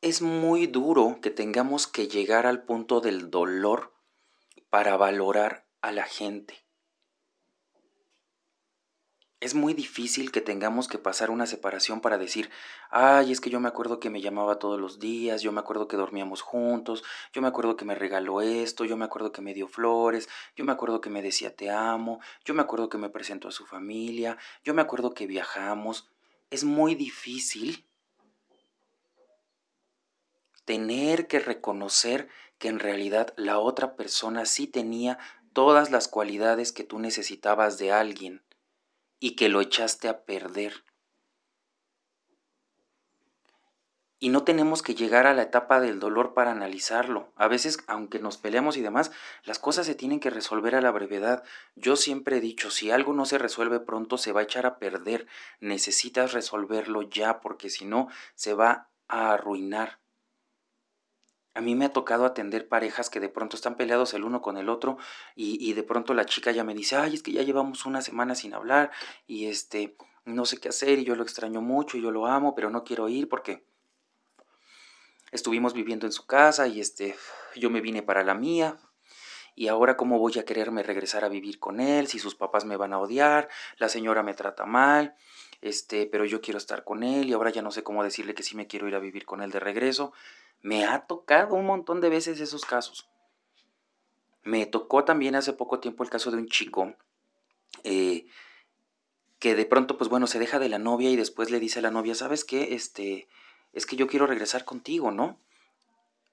es 0.00 0.22
muy 0.22 0.66
duro 0.66 1.18
que 1.20 1.30
tengamos 1.30 1.86
que 1.86 2.08
llegar 2.08 2.46
al 2.46 2.62
punto 2.62 3.00
del 3.00 3.30
dolor 3.30 3.91
para 4.72 4.96
valorar 4.96 5.66
a 5.82 5.92
la 5.92 6.04
gente 6.04 6.64
es 9.40 9.54
muy 9.54 9.74
difícil 9.74 10.32
que 10.32 10.40
tengamos 10.40 10.88
que 10.88 10.96
pasar 10.96 11.30
una 11.30 11.46
separación 11.46 12.00
para 12.00 12.16
decir, 12.16 12.48
ay, 12.90 13.32
es 13.32 13.40
que 13.40 13.50
yo 13.50 13.60
me 13.60 13.68
acuerdo 13.68 14.00
que 14.00 14.08
me 14.08 14.22
llamaba 14.22 14.60
todos 14.60 14.80
los 14.80 14.98
días, 14.98 15.42
yo 15.42 15.52
me 15.52 15.60
acuerdo 15.60 15.88
que 15.88 15.96
dormíamos 15.98 16.40
juntos, 16.40 17.02
yo 17.34 17.42
me 17.42 17.48
acuerdo 17.48 17.76
que 17.76 17.84
me 17.84 17.96
regaló 17.96 18.40
esto, 18.40 18.86
yo 18.86 18.96
me 18.96 19.04
acuerdo 19.04 19.30
que 19.30 19.42
me 19.42 19.52
dio 19.52 19.68
flores, 19.68 20.28
yo 20.54 20.64
me 20.64 20.72
acuerdo 20.72 21.02
que 21.02 21.10
me 21.10 21.20
decía 21.20 21.54
te 21.54 21.68
amo, 21.70 22.20
yo 22.44 22.54
me 22.54 22.62
acuerdo 22.62 22.88
que 22.88 22.98
me 22.98 23.10
presentó 23.10 23.48
a 23.48 23.52
su 23.52 23.66
familia, 23.66 24.38
yo 24.64 24.72
me 24.72 24.80
acuerdo 24.80 25.12
que 25.12 25.26
viajamos. 25.26 26.08
Es 26.50 26.64
muy 26.64 26.94
difícil 26.94 27.84
tener 30.64 31.26
que 31.26 31.40
reconocer 31.40 32.28
que 32.62 32.68
en 32.68 32.78
realidad 32.78 33.34
la 33.36 33.58
otra 33.58 33.96
persona 33.96 34.46
sí 34.46 34.68
tenía 34.68 35.18
todas 35.52 35.90
las 35.90 36.06
cualidades 36.06 36.70
que 36.70 36.84
tú 36.84 37.00
necesitabas 37.00 37.76
de 37.76 37.90
alguien 37.90 38.44
y 39.18 39.34
que 39.34 39.48
lo 39.48 39.60
echaste 39.60 40.08
a 40.08 40.22
perder. 40.22 40.84
Y 44.20 44.28
no 44.28 44.44
tenemos 44.44 44.80
que 44.80 44.94
llegar 44.94 45.26
a 45.26 45.34
la 45.34 45.42
etapa 45.42 45.80
del 45.80 45.98
dolor 45.98 46.34
para 46.34 46.52
analizarlo. 46.52 47.32
A 47.34 47.48
veces, 47.48 47.78
aunque 47.88 48.20
nos 48.20 48.36
peleamos 48.36 48.76
y 48.76 48.80
demás, 48.80 49.10
las 49.42 49.58
cosas 49.58 49.84
se 49.84 49.96
tienen 49.96 50.20
que 50.20 50.30
resolver 50.30 50.76
a 50.76 50.80
la 50.80 50.92
brevedad. 50.92 51.42
Yo 51.74 51.96
siempre 51.96 52.36
he 52.36 52.40
dicho, 52.40 52.70
si 52.70 52.92
algo 52.92 53.12
no 53.12 53.26
se 53.26 53.38
resuelve 53.38 53.80
pronto, 53.80 54.18
se 54.18 54.30
va 54.30 54.38
a 54.38 54.44
echar 54.44 54.66
a 54.66 54.78
perder. 54.78 55.26
Necesitas 55.58 56.32
resolverlo 56.32 57.02
ya, 57.02 57.40
porque 57.40 57.70
si 57.70 57.86
no, 57.86 58.06
se 58.36 58.54
va 58.54 58.88
a 59.08 59.32
arruinar. 59.32 60.01
A 61.54 61.60
mí 61.60 61.74
me 61.74 61.84
ha 61.84 61.92
tocado 61.92 62.24
atender 62.24 62.68
parejas 62.68 63.10
que 63.10 63.20
de 63.20 63.28
pronto 63.28 63.56
están 63.56 63.76
peleados 63.76 64.14
el 64.14 64.24
uno 64.24 64.40
con 64.40 64.56
el 64.56 64.68
otro 64.68 64.96
y, 65.36 65.58
y 65.60 65.74
de 65.74 65.82
pronto 65.82 66.14
la 66.14 66.24
chica 66.24 66.50
ya 66.50 66.64
me 66.64 66.74
dice, 66.74 66.96
ay, 66.96 67.14
es 67.14 67.22
que 67.22 67.32
ya 67.32 67.42
llevamos 67.42 67.84
una 67.84 68.00
semana 68.00 68.34
sin 68.34 68.54
hablar 68.54 68.90
y 69.26 69.46
este, 69.46 69.96
no 70.24 70.44
sé 70.46 70.58
qué 70.58 70.68
hacer 70.68 70.98
y 70.98 71.04
yo 71.04 71.14
lo 71.14 71.22
extraño 71.22 71.60
mucho 71.60 71.96
y 71.96 72.02
yo 72.02 72.10
lo 72.10 72.26
amo, 72.26 72.54
pero 72.54 72.70
no 72.70 72.84
quiero 72.84 73.08
ir 73.08 73.28
porque 73.28 73.64
estuvimos 75.32 75.72
viviendo 75.72 76.06
en 76.06 76.12
su 76.12 76.26
casa 76.26 76.68
y 76.68 76.80
este, 76.80 77.16
yo 77.56 77.70
me 77.70 77.80
vine 77.80 78.02
para 78.02 78.22
la 78.22 78.34
mía. 78.34 78.78
Y 79.54 79.68
ahora 79.68 79.98
cómo 79.98 80.18
voy 80.18 80.38
a 80.38 80.46
quererme 80.46 80.82
regresar 80.82 81.24
a 81.26 81.28
vivir 81.28 81.58
con 81.58 81.80
él, 81.80 82.06
si 82.06 82.18
sus 82.18 82.34
papás 82.34 82.64
me 82.64 82.78
van 82.78 82.94
a 82.94 82.98
odiar, 82.98 83.50
la 83.76 83.90
señora 83.90 84.22
me 84.22 84.32
trata 84.32 84.64
mal, 84.64 85.14
este, 85.60 86.06
pero 86.06 86.24
yo 86.24 86.40
quiero 86.40 86.56
estar 86.56 86.84
con 86.84 87.02
él 87.02 87.28
y 87.28 87.34
ahora 87.34 87.50
ya 87.50 87.60
no 87.60 87.70
sé 87.70 87.82
cómo 87.82 88.02
decirle 88.02 88.32
que 88.32 88.42
sí 88.42 88.56
me 88.56 88.66
quiero 88.66 88.88
ir 88.88 88.94
a 88.94 88.98
vivir 88.98 89.26
con 89.26 89.42
él 89.42 89.50
de 89.50 89.60
regreso. 89.60 90.14
Me 90.62 90.84
ha 90.86 91.06
tocado 91.06 91.54
un 91.54 91.66
montón 91.66 92.00
de 92.00 92.08
veces 92.08 92.40
esos 92.40 92.64
casos. 92.64 93.08
Me 94.42 94.66
tocó 94.66 95.04
también 95.04 95.34
hace 95.34 95.52
poco 95.52 95.80
tiempo 95.80 96.02
el 96.02 96.10
caso 96.10 96.30
de 96.30 96.38
un 96.38 96.48
chico 96.48 96.94
eh, 97.84 98.26
que 99.38 99.54
de 99.54 99.66
pronto, 99.66 99.98
pues 99.98 100.08
bueno, 100.08 100.26
se 100.26 100.38
deja 100.38 100.58
de 100.58 100.68
la 100.68 100.78
novia 100.78 101.10
y 101.10 101.16
después 101.16 101.50
le 101.50 101.58
dice 101.58 101.80
a 101.80 101.82
la 101.82 101.90
novia, 101.90 102.14
¿sabes 102.14 102.44
qué? 102.44 102.74
Este, 102.74 103.26
es 103.72 103.86
que 103.86 103.96
yo 103.96 104.06
quiero 104.06 104.26
regresar 104.26 104.64
contigo, 104.64 105.10
¿no? 105.10 105.38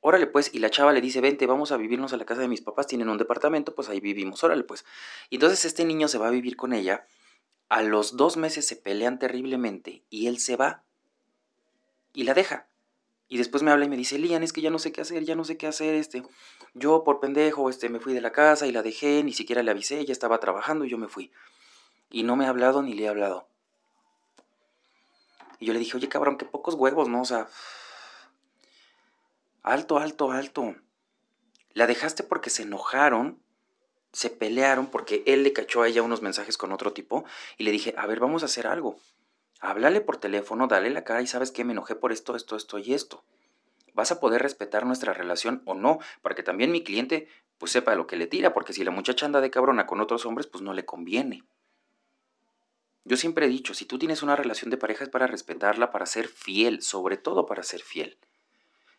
Órale 0.01 0.27
pues, 0.27 0.53
y 0.53 0.59
la 0.59 0.69
chava 0.69 0.93
le 0.93 1.01
dice, 1.01 1.19
vente, 1.19 1.45
vamos 1.45 1.71
a 1.71 1.77
vivirnos 1.77 2.13
a 2.13 2.17
la 2.17 2.25
casa 2.25 2.41
de 2.41 2.47
mis 2.47 2.61
papás, 2.61 2.87
tienen 2.87 3.09
un 3.09 3.17
departamento, 3.17 3.75
pues 3.75 3.89
ahí 3.89 3.99
vivimos, 3.99 4.43
órale 4.43 4.63
pues. 4.63 4.85
Y 5.29 5.35
entonces 5.35 5.65
este 5.65 5.85
niño 5.85 6.07
se 6.07 6.19
va 6.19 6.27
a 6.27 6.31
vivir 6.31 6.55
con 6.55 6.71
ella, 6.71 7.05
a 7.67 7.81
los 7.81 8.15
dos 8.15 8.37
meses 8.37 8.65
se 8.65 8.75
pelean 8.75 9.19
terriblemente 9.19 10.03
y 10.09 10.27
él 10.27 10.39
se 10.39 10.55
va 10.55 10.83
y 12.13 12.23
la 12.23 12.33
deja. 12.33 12.68
Y 13.31 13.37
después 13.37 13.61
me 13.61 13.69
habla 13.69 13.85
y 13.85 13.89
me 13.89 13.95
dice, 13.95 14.17
Lian, 14.17 14.41
es 14.41 14.51
que 14.51 14.61
ya 14.61 14.71
no 14.71 14.79
sé 14.79 14.91
qué 14.91 15.01
hacer, 15.01 15.23
ya 15.23 15.35
no 15.35 15.45
sé 15.45 15.55
qué 15.55 15.67
hacer, 15.67 15.93
este, 15.93 16.23
yo 16.73 17.03
por 17.03 17.19
pendejo, 17.19 17.69
este, 17.69 17.87
me 17.87 17.99
fui 17.99 18.13
de 18.13 18.21
la 18.21 18.31
casa 18.31 18.65
y 18.65 18.71
la 18.71 18.81
dejé, 18.81 19.23
ni 19.23 19.33
siquiera 19.33 19.61
le 19.61 19.69
avisé, 19.69 19.99
ella 19.99 20.11
estaba 20.11 20.39
trabajando 20.39 20.83
y 20.83 20.89
yo 20.89 20.97
me 20.97 21.07
fui. 21.07 21.31
Y 22.09 22.23
no 22.23 22.35
me 22.35 22.47
ha 22.47 22.49
hablado 22.49 22.81
ni 22.81 22.95
le 22.95 23.03
he 23.03 23.07
hablado. 23.07 23.47
Y 25.59 25.67
yo 25.67 25.73
le 25.73 25.79
dije, 25.79 25.95
oye 25.95 26.09
cabrón, 26.09 26.37
qué 26.37 26.45
pocos 26.45 26.73
huevos, 26.73 27.07
¿no? 27.07 27.21
O 27.21 27.25
sea, 27.25 27.47
alto, 29.61 29.99
alto, 29.99 30.31
alto. 30.31 30.75
La 31.73 31.85
dejaste 31.85 32.23
porque 32.23 32.49
se 32.49 32.63
enojaron, 32.63 33.39
se 34.11 34.31
pelearon 34.31 34.87
porque 34.87 35.21
él 35.27 35.43
le 35.43 35.53
cachó 35.53 35.83
a 35.83 35.87
ella 35.87 36.01
unos 36.01 36.23
mensajes 36.23 36.57
con 36.57 36.71
otro 36.71 36.93
tipo 36.93 37.25
y 37.59 37.63
le 37.63 37.69
dije, 37.71 37.93
a 37.95 38.07
ver, 38.07 38.19
vamos 38.19 38.41
a 38.41 38.47
hacer 38.47 38.65
algo. 38.65 38.97
Háblale 39.59 40.01
por 40.01 40.17
teléfono, 40.17 40.67
dale 40.67 40.89
la 40.89 41.03
cara 41.03 41.21
y 41.21 41.27
sabes 41.27 41.51
que 41.51 41.65
me 41.65 41.73
enojé 41.73 41.95
por 41.95 42.11
esto, 42.11 42.35
esto, 42.35 42.55
esto 42.55 42.77
y 42.77 42.93
esto. 42.93 43.23
Vas 43.93 44.11
a 44.11 44.19
poder 44.19 44.41
respetar 44.41 44.85
nuestra 44.85 45.13
relación 45.13 45.61
o 45.65 45.73
no, 45.73 45.99
para 46.21 46.35
que 46.35 46.43
también 46.43 46.71
mi 46.71 46.83
cliente 46.83 47.27
pues 47.57 47.73
sepa 47.73 47.95
lo 47.95 48.07
que 48.07 48.15
le 48.15 48.27
tira, 48.27 48.53
porque 48.53 48.71
si 48.71 48.85
la 48.85 48.91
muchacha 48.91 49.25
anda 49.25 49.41
de 49.41 49.51
cabrona 49.51 49.85
con 49.85 49.99
otros 49.99 50.25
hombres, 50.25 50.47
pues 50.47 50.63
no 50.63 50.73
le 50.73 50.85
conviene. 50.85 51.43
Yo 53.03 53.17
siempre 53.17 53.47
he 53.47 53.49
dicho, 53.49 53.73
si 53.73 53.85
tú 53.85 53.99
tienes 53.99 54.23
una 54.23 54.35
relación 54.35 54.69
de 54.69 54.77
pareja 54.77 55.03
es 55.03 55.09
para 55.09 55.27
respetarla, 55.27 55.91
para 55.91 56.05
ser 56.05 56.27
fiel, 56.27 56.81
sobre 56.81 57.17
todo 57.17 57.45
para 57.45 57.63
ser 57.63 57.81
fiel. 57.81 58.17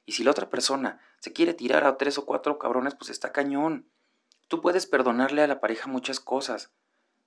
Y 0.04 0.12
si 0.12 0.24
la 0.24 0.32
otra 0.32 0.50
persona 0.50 1.00
se 1.20 1.32
quiere 1.32 1.54
tirar 1.54 1.84
a 1.84 1.96
tres 1.96 2.18
o 2.18 2.26
cuatro 2.26 2.58
cabrones, 2.58 2.94
pues 2.94 3.10
está 3.10 3.32
cañón. 3.32 3.88
Tú 4.48 4.60
puedes 4.60 4.86
perdonarle 4.86 5.42
a 5.42 5.46
la 5.46 5.60
pareja 5.60 5.88
muchas 5.88 6.20
cosas, 6.20 6.72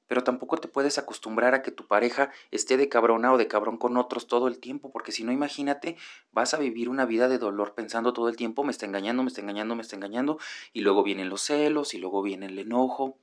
pero 0.08 0.24
tampoco 0.24 0.58
te 0.58 0.68
puedes 0.68 0.98
acostumbrar 0.98 1.54
a 1.54 1.62
que 1.62 1.72
tu 1.72 1.88
pareja 1.88 2.32
esté 2.52 2.78
de 2.78 2.90
cabrona 2.90 3.34
o 3.34 3.38
de 3.38 3.48
cabrón 3.48 3.78
con 3.78 3.98
otros 3.98 4.28
todo 4.28 4.48
el 4.48 4.60
tiempo, 4.60 4.92
porque 4.92 5.12
si 5.12 5.24
no, 5.24 5.32
imagínate, 5.32 5.98
vas 6.32 6.54
a 6.54 6.58
vivir 6.58 6.90
una 6.90 7.06
vida 7.06 7.28
de 7.28 7.38
dolor 7.38 7.74
pensando 7.74 8.14
todo 8.14 8.30
el 8.30 8.36
tiempo, 8.36 8.64
me 8.64 8.72
está 8.72 8.86
engañando, 8.86 9.24
me 9.24 9.30
está 9.30 9.42
engañando, 9.42 9.76
me 9.76 9.82
está 9.82 9.96
engañando, 9.96 10.40
y 10.74 10.82
luego 10.82 11.04
vienen 11.04 11.30
los 11.30 11.42
celos, 11.42 11.94
y 11.94 11.98
luego 11.98 12.22
viene 12.22 12.48
el 12.48 12.60
enojo, 12.60 13.18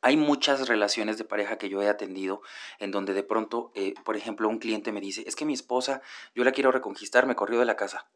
hay 0.00 0.16
muchas 0.16 0.68
relaciones 0.68 1.18
de 1.18 1.24
pareja 1.24 1.58
que 1.58 1.68
yo 1.68 1.82
he 1.82 1.88
atendido 1.88 2.40
en 2.78 2.90
donde 2.90 3.14
de 3.14 3.24
pronto, 3.24 3.72
eh, 3.74 3.94
por 4.04 4.16
ejemplo, 4.16 4.48
un 4.48 4.58
cliente 4.58 4.92
me 4.92 5.00
dice, 5.00 5.24
es 5.26 5.34
que 5.34 5.44
mi 5.44 5.54
esposa, 5.54 6.02
yo 6.34 6.44
la 6.44 6.52
quiero 6.52 6.70
reconquistar, 6.70 7.26
me 7.26 7.34
corrió 7.34 7.58
de 7.58 7.64
la 7.64 7.76
casa. 7.76 8.06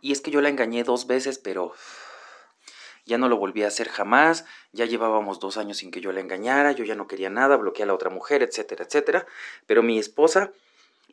Y 0.00 0.12
es 0.12 0.20
que 0.20 0.30
yo 0.30 0.40
la 0.40 0.48
engañé 0.48 0.84
dos 0.84 1.06
veces, 1.06 1.38
pero 1.38 1.72
ya 3.08 3.18
no 3.18 3.28
lo 3.28 3.38
volví 3.38 3.62
a 3.62 3.68
hacer 3.68 3.88
jamás, 3.88 4.44
ya 4.72 4.84
llevábamos 4.84 5.40
dos 5.40 5.56
años 5.56 5.78
sin 5.78 5.90
que 5.90 6.02
yo 6.02 6.12
la 6.12 6.20
engañara, 6.20 6.72
yo 6.72 6.84
ya 6.84 6.94
no 6.94 7.08
quería 7.08 7.30
nada, 7.30 7.56
bloqueé 7.56 7.84
a 7.84 7.86
la 7.86 7.94
otra 7.94 8.10
mujer, 8.10 8.42
etcétera, 8.42 8.84
etcétera. 8.84 9.26
Pero 9.66 9.82
mi 9.82 9.98
esposa 9.98 10.52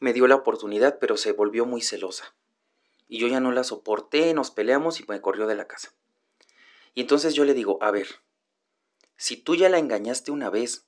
me 0.01 0.11
dio 0.11 0.27
la 0.27 0.35
oportunidad, 0.35 0.99
pero 0.99 1.15
se 1.15 1.31
volvió 1.31 1.65
muy 1.65 1.81
celosa. 1.81 2.35
Y 3.07 3.17
yo 3.17 3.27
ya 3.27 3.39
no 3.39 3.53
la 3.53 3.63
soporté, 3.63 4.33
nos 4.33 4.51
peleamos 4.51 4.99
y 4.99 5.05
me 5.07 5.21
corrió 5.21 5.47
de 5.47 5.55
la 5.55 5.67
casa. 5.67 5.93
Y 6.93 7.01
entonces 7.01 7.33
yo 7.33 7.45
le 7.45 7.53
digo, 7.53 7.77
a 7.81 7.91
ver, 7.91 8.07
si 9.15 9.37
tú 9.37 9.55
ya 9.55 9.69
la 9.69 9.79
engañaste 9.79 10.31
una 10.31 10.49
vez 10.49 10.85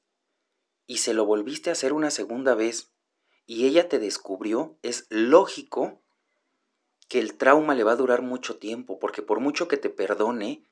y 0.87 0.97
se 0.97 1.13
lo 1.13 1.25
volviste 1.25 1.69
a 1.69 1.73
hacer 1.73 1.93
una 1.93 2.11
segunda 2.11 2.53
vez 2.53 2.91
y 3.45 3.65
ella 3.65 3.87
te 3.87 3.97
descubrió, 3.97 4.77
es 4.81 5.07
lógico 5.09 6.01
que 7.07 7.19
el 7.19 7.37
trauma 7.37 7.75
le 7.75 7.85
va 7.85 7.93
a 7.93 7.97
durar 7.97 8.21
mucho 8.21 8.57
tiempo, 8.57 8.99
porque 8.99 9.21
por 9.21 9.39
mucho 9.39 9.69
que 9.69 9.77
te 9.77 9.89
perdone, 9.89 10.63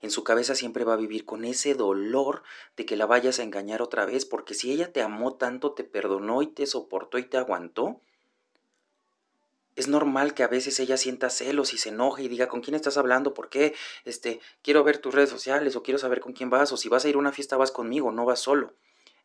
en 0.00 0.10
su 0.10 0.24
cabeza 0.24 0.54
siempre 0.54 0.84
va 0.84 0.94
a 0.94 0.98
vivir 0.98 1.24
con 1.24 1.44
ese 1.44 1.74
dolor 1.74 2.42
de 2.76 2.86
que 2.86 2.96
la 2.96 3.06
vayas 3.06 3.38
a 3.38 3.42
engañar 3.42 3.82
otra 3.82 4.04
vez, 4.04 4.24
porque 4.24 4.54
si 4.54 4.72
ella 4.72 4.92
te 4.92 5.02
amó 5.02 5.34
tanto, 5.34 5.72
te 5.72 5.84
perdonó 5.84 6.42
y 6.42 6.46
te 6.48 6.66
soportó 6.66 7.18
y 7.18 7.24
te 7.24 7.36
aguantó, 7.36 8.00
es 9.76 9.88
normal 9.88 10.34
que 10.34 10.44
a 10.44 10.48
veces 10.48 10.78
ella 10.78 10.96
sienta 10.96 11.30
celos 11.30 11.74
y 11.74 11.78
se 11.78 11.88
enoje 11.88 12.22
y 12.22 12.28
diga 12.28 12.46
con 12.46 12.60
quién 12.60 12.74
estás 12.74 12.96
hablando, 12.96 13.34
por 13.34 13.48
qué, 13.48 13.74
este, 14.04 14.40
quiero 14.62 14.84
ver 14.84 14.98
tus 14.98 15.14
redes 15.14 15.30
sociales 15.30 15.74
o 15.74 15.82
quiero 15.82 15.98
saber 15.98 16.20
con 16.20 16.32
quién 16.32 16.50
vas 16.50 16.72
o 16.72 16.76
si 16.76 16.88
vas 16.88 17.04
a 17.04 17.08
ir 17.08 17.16
a 17.16 17.18
una 17.18 17.32
fiesta 17.32 17.56
vas 17.56 17.72
conmigo, 17.72 18.12
no 18.12 18.24
vas 18.24 18.40
solo. 18.40 18.74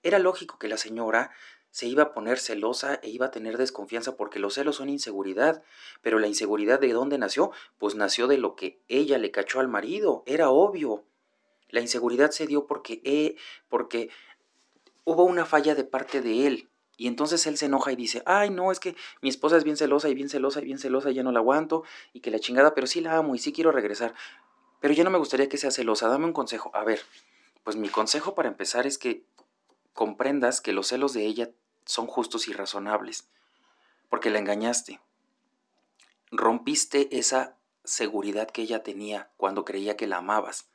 Era 0.01 0.17
lógico 0.17 0.58
que 0.58 0.69
la 0.69 0.77
señora 0.77 1.32
se 1.71 1.88
iba 1.88 2.03
a 2.03 2.13
poner 2.13 2.39
celosa 2.39 2.99
e 3.03 3.10
iba 3.10 3.27
a 3.27 3.32
tener 3.32 3.58
desconfianza 3.58 4.15
porque 4.15 4.39
los 4.39 4.55
celos 4.55 4.77
son 4.77 4.89
inseguridad, 4.89 5.63
pero 6.01 6.19
la 6.19 6.27
inseguridad 6.27 6.79
de 6.79 6.93
dónde 6.93 7.17
nació? 7.17 7.51
Pues 7.77 7.95
nació 7.95 8.27
de 8.27 8.38
lo 8.38 8.55
que 8.55 8.79
ella 8.88 9.17
le 9.17 9.32
cachó 9.32 9.60
al 9.60 9.67
marido, 9.67 10.23
era 10.25 10.49
obvio. 10.49 11.03
La 11.69 11.82
inseguridad 11.82 12.32
se 12.32 12.47
dio 12.47 12.65
porque, 12.65 13.01
eh, 13.03 13.36
porque 13.67 14.10
hubo 15.03 15.23
una 15.23 15.45
falla 15.45 15.75
de 15.75 15.84
parte 15.84 16.21
de 16.21 16.47
él, 16.47 16.69
y 16.99 17.08
entonces 17.08 17.47
él 17.47 17.58
se 17.58 17.67
enoja 17.67 17.93
y 17.93 17.95
dice, 17.95 18.21
ay, 18.25 18.49
no, 18.49 18.73
es 18.73 18.82
que 18.82 18.93
mi 19.21 19.29
esposa 19.29 19.55
es 19.55 19.63
bien 19.63 19.77
celosa 19.77 20.10
y 20.10 20.15
bien 20.15 20.27
celosa 20.27 20.60
y 20.60 20.65
bien 20.65 20.79
celosa 20.79 21.10
y 21.10 21.13
ya 21.13 21.23
no 21.23 21.32
la 21.32 21.39
aguanto 21.39 21.84
y 22.12 22.19
que 22.19 22.29
la 22.29 22.39
chingada, 22.39 22.75
pero 22.75 22.88
sí 22.88 22.99
la 22.99 23.15
amo 23.15 23.36
y 23.36 23.39
sí 23.39 23.53
quiero 23.53 23.71
regresar. 23.71 24.13
Pero 24.82 24.93
ya 24.93 25.05
no 25.05 25.10
me 25.10 25.17
gustaría 25.17 25.47
que 25.47 25.55
sea 25.55 25.71
celosa, 25.71 26.10
dame 26.10 26.25
un 26.25 26.34
consejo. 26.34 26.71
A 26.73 26.84
ver, 26.84 26.99
pues 27.63 27.77
mi 27.77 27.88
consejo 27.88 28.36
para 28.36 28.49
empezar 28.49 28.86
es 28.86 28.97
que 28.97 29.23
comprendas 29.99 30.62
que 30.62 30.71
los 30.71 30.88
celos 30.88 31.12
de 31.12 31.25
ella 31.25 31.49
son 31.83 32.07
justos 32.07 32.47
y 32.47 32.53
razonables, 32.53 33.27
porque 34.07 34.29
la 34.29 34.39
engañaste. 34.39 35.01
Rompiste 36.31 37.19
esa 37.19 37.57
seguridad 37.83 38.49
que 38.49 38.62
ella 38.62 38.81
tenía 38.81 39.29
cuando 39.35 39.65
creía 39.65 39.97
que 39.97 40.07
la 40.07 40.19
amabas. 40.19 40.69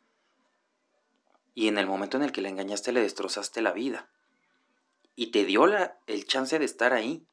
Y 1.54 1.68
en 1.68 1.78
el 1.78 1.86
momento 1.86 2.18
en 2.18 2.22
el 2.22 2.32
que 2.32 2.42
la 2.42 2.50
engañaste 2.50 2.92
le 2.92 3.00
destrozaste 3.00 3.62
la 3.62 3.72
vida 3.72 4.10
y 5.16 5.28
te 5.28 5.46
dio 5.46 5.66
la, 5.66 5.96
el 6.06 6.26
chance 6.26 6.58
de 6.58 6.66
estar 6.66 6.92
ahí. 6.92 7.24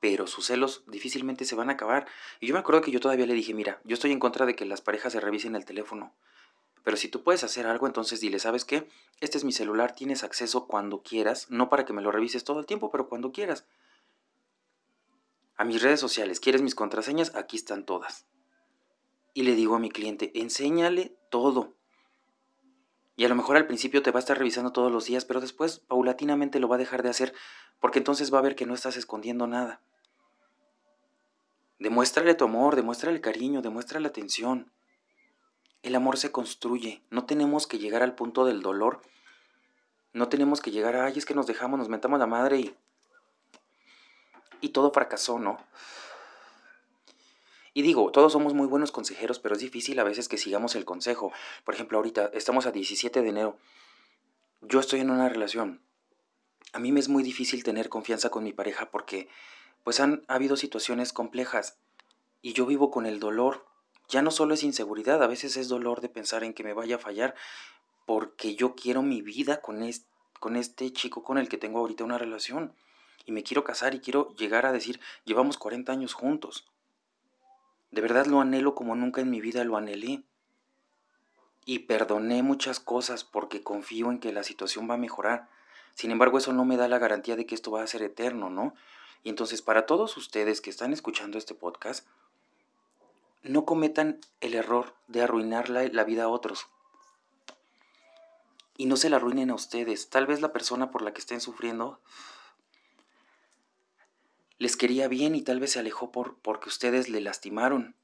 Pero 0.00 0.26
sus 0.26 0.46
celos 0.46 0.82
difícilmente 0.86 1.44
se 1.44 1.56
van 1.56 1.68
a 1.68 1.74
acabar. 1.74 2.06
Y 2.40 2.46
yo 2.46 2.54
me 2.54 2.60
acuerdo 2.60 2.80
que 2.80 2.90
yo 2.90 3.00
todavía 3.00 3.26
le 3.26 3.34
dije, 3.34 3.52
mira, 3.52 3.82
yo 3.84 3.92
estoy 3.92 4.12
en 4.12 4.18
contra 4.18 4.46
de 4.46 4.56
que 4.56 4.64
las 4.64 4.80
parejas 4.80 5.12
se 5.12 5.20
revisen 5.20 5.56
el 5.56 5.66
teléfono. 5.66 6.14
Pero 6.86 6.96
si 6.96 7.08
tú 7.08 7.24
puedes 7.24 7.42
hacer 7.42 7.66
algo, 7.66 7.88
entonces 7.88 8.20
dile, 8.20 8.38
¿sabes 8.38 8.64
qué? 8.64 8.88
Este 9.20 9.38
es 9.38 9.42
mi 9.42 9.50
celular, 9.50 9.96
tienes 9.96 10.22
acceso 10.22 10.68
cuando 10.68 11.02
quieras, 11.02 11.50
no 11.50 11.68
para 11.68 11.84
que 11.84 11.92
me 11.92 12.00
lo 12.00 12.12
revises 12.12 12.44
todo 12.44 12.60
el 12.60 12.66
tiempo, 12.66 12.92
pero 12.92 13.08
cuando 13.08 13.32
quieras. 13.32 13.66
A 15.56 15.64
mis 15.64 15.82
redes 15.82 15.98
sociales, 15.98 16.38
¿quieres 16.38 16.62
mis 16.62 16.76
contraseñas? 16.76 17.34
Aquí 17.34 17.56
están 17.56 17.86
todas. 17.86 18.28
Y 19.34 19.42
le 19.42 19.56
digo 19.56 19.74
a 19.74 19.80
mi 19.80 19.90
cliente, 19.90 20.30
enséñale 20.40 21.18
todo. 21.28 21.74
Y 23.16 23.24
a 23.24 23.28
lo 23.28 23.34
mejor 23.34 23.56
al 23.56 23.66
principio 23.66 24.04
te 24.04 24.12
va 24.12 24.20
a 24.20 24.22
estar 24.22 24.38
revisando 24.38 24.70
todos 24.70 24.92
los 24.92 25.06
días, 25.06 25.24
pero 25.24 25.40
después 25.40 25.80
paulatinamente 25.80 26.60
lo 26.60 26.68
va 26.68 26.76
a 26.76 26.78
dejar 26.78 27.02
de 27.02 27.08
hacer, 27.08 27.34
porque 27.80 27.98
entonces 27.98 28.32
va 28.32 28.38
a 28.38 28.42
ver 28.42 28.54
que 28.54 28.64
no 28.64 28.74
estás 28.74 28.96
escondiendo 28.96 29.48
nada. 29.48 29.82
Demuéstrale 31.80 32.36
tu 32.36 32.44
amor, 32.44 32.76
demuéstrale 32.76 33.20
cariño, 33.20 33.60
demuéstrale 33.60 34.06
atención. 34.06 34.70
El 35.86 35.94
amor 35.94 36.16
se 36.16 36.32
construye, 36.32 37.00
no 37.10 37.26
tenemos 37.26 37.68
que 37.68 37.78
llegar 37.78 38.02
al 38.02 38.16
punto 38.16 38.44
del 38.44 38.60
dolor, 38.60 39.02
no 40.12 40.28
tenemos 40.28 40.60
que 40.60 40.72
llegar 40.72 40.96
a, 40.96 41.06
ay, 41.06 41.14
es 41.16 41.24
que 41.24 41.34
nos 41.34 41.46
dejamos, 41.46 41.78
nos 41.78 41.88
mentamos 41.88 42.18
la 42.18 42.26
madre 42.26 42.58
y 42.58 42.74
y 44.60 44.70
todo 44.70 44.90
fracasó, 44.90 45.38
¿no? 45.38 45.58
Y 47.72 47.82
digo, 47.82 48.10
todos 48.10 48.32
somos 48.32 48.54
muy 48.54 48.66
buenos 48.66 48.90
consejeros, 48.90 49.38
pero 49.38 49.54
es 49.54 49.60
difícil 49.60 50.00
a 50.00 50.04
veces 50.04 50.28
que 50.28 50.38
sigamos 50.38 50.74
el 50.74 50.84
consejo. 50.84 51.30
Por 51.64 51.74
ejemplo, 51.74 51.98
ahorita 51.98 52.30
estamos 52.32 52.66
a 52.66 52.72
17 52.72 53.22
de 53.22 53.28
enero. 53.28 53.58
Yo 54.62 54.80
estoy 54.80 55.00
en 55.00 55.10
una 55.10 55.28
relación. 55.28 55.82
A 56.72 56.78
mí 56.78 56.90
me 56.90 57.00
es 57.00 57.08
muy 57.08 57.22
difícil 57.22 57.62
tener 57.64 57.88
confianza 57.88 58.30
con 58.30 58.44
mi 58.44 58.52
pareja 58.52 58.90
porque 58.90 59.28
pues 59.84 60.00
han 60.00 60.24
habido 60.26 60.56
situaciones 60.56 61.12
complejas 61.12 61.78
y 62.40 62.54
yo 62.54 62.64
vivo 62.64 62.90
con 62.90 63.04
el 63.04 63.20
dolor. 63.20 63.66
Ya 64.08 64.22
no 64.22 64.30
solo 64.30 64.54
es 64.54 64.62
inseguridad, 64.62 65.22
a 65.22 65.26
veces 65.26 65.56
es 65.56 65.68
dolor 65.68 66.00
de 66.00 66.08
pensar 66.08 66.44
en 66.44 66.54
que 66.54 66.64
me 66.64 66.72
vaya 66.72 66.96
a 66.96 67.00
fallar 67.00 67.34
porque 68.06 68.54
yo 68.54 68.74
quiero 68.74 69.02
mi 69.02 69.20
vida 69.20 69.60
con 69.60 69.82
este, 69.82 70.06
con 70.38 70.56
este 70.56 70.92
chico 70.92 71.24
con 71.24 71.38
el 71.38 71.48
que 71.48 71.58
tengo 71.58 71.80
ahorita 71.80 72.04
una 72.04 72.18
relación 72.18 72.72
y 73.26 73.32
me 73.32 73.42
quiero 73.42 73.64
casar 73.64 73.94
y 73.94 74.00
quiero 74.00 74.32
llegar 74.36 74.64
a 74.64 74.72
decir, 74.72 75.00
llevamos 75.24 75.58
40 75.58 75.90
años 75.92 76.14
juntos. 76.14 76.64
De 77.90 78.00
verdad 78.00 78.26
lo 78.26 78.40
anhelo 78.40 78.74
como 78.74 78.94
nunca 78.94 79.20
en 79.20 79.30
mi 79.30 79.40
vida 79.40 79.64
lo 79.64 79.76
anhelé. 79.76 80.22
Y 81.64 81.80
perdoné 81.80 82.44
muchas 82.44 82.78
cosas 82.78 83.24
porque 83.24 83.64
confío 83.64 84.12
en 84.12 84.20
que 84.20 84.32
la 84.32 84.44
situación 84.44 84.88
va 84.88 84.94
a 84.94 84.98
mejorar. 84.98 85.48
Sin 85.96 86.12
embargo, 86.12 86.38
eso 86.38 86.52
no 86.52 86.64
me 86.64 86.76
da 86.76 86.86
la 86.86 87.00
garantía 87.00 87.34
de 87.34 87.46
que 87.46 87.56
esto 87.56 87.72
va 87.72 87.82
a 87.82 87.86
ser 87.88 88.02
eterno, 88.02 88.50
¿no? 88.50 88.74
Y 89.24 89.30
entonces, 89.30 89.62
para 89.62 89.86
todos 89.86 90.16
ustedes 90.16 90.60
que 90.60 90.70
están 90.70 90.92
escuchando 90.92 91.38
este 91.38 91.56
podcast, 91.56 92.06
no 93.48 93.64
cometan 93.64 94.20
el 94.40 94.54
error 94.54 94.94
de 95.08 95.22
arruinar 95.22 95.68
la, 95.68 95.86
la 95.88 96.04
vida 96.04 96.24
a 96.24 96.28
otros. 96.28 96.66
Y 98.76 98.86
no 98.86 98.96
se 98.96 99.08
la 99.08 99.16
arruinen 99.16 99.50
a 99.50 99.54
ustedes. 99.54 100.10
Tal 100.10 100.26
vez 100.26 100.40
la 100.40 100.52
persona 100.52 100.90
por 100.90 101.02
la 101.02 101.12
que 101.12 101.20
estén 101.20 101.40
sufriendo 101.40 102.00
les 104.58 104.76
quería 104.76 105.08
bien 105.08 105.34
y 105.34 105.42
tal 105.42 105.60
vez 105.60 105.72
se 105.72 105.80
alejó 105.80 106.10
por, 106.12 106.38
porque 106.38 106.68
ustedes 106.68 107.08
le 107.08 107.20
lastimaron. 107.20 107.94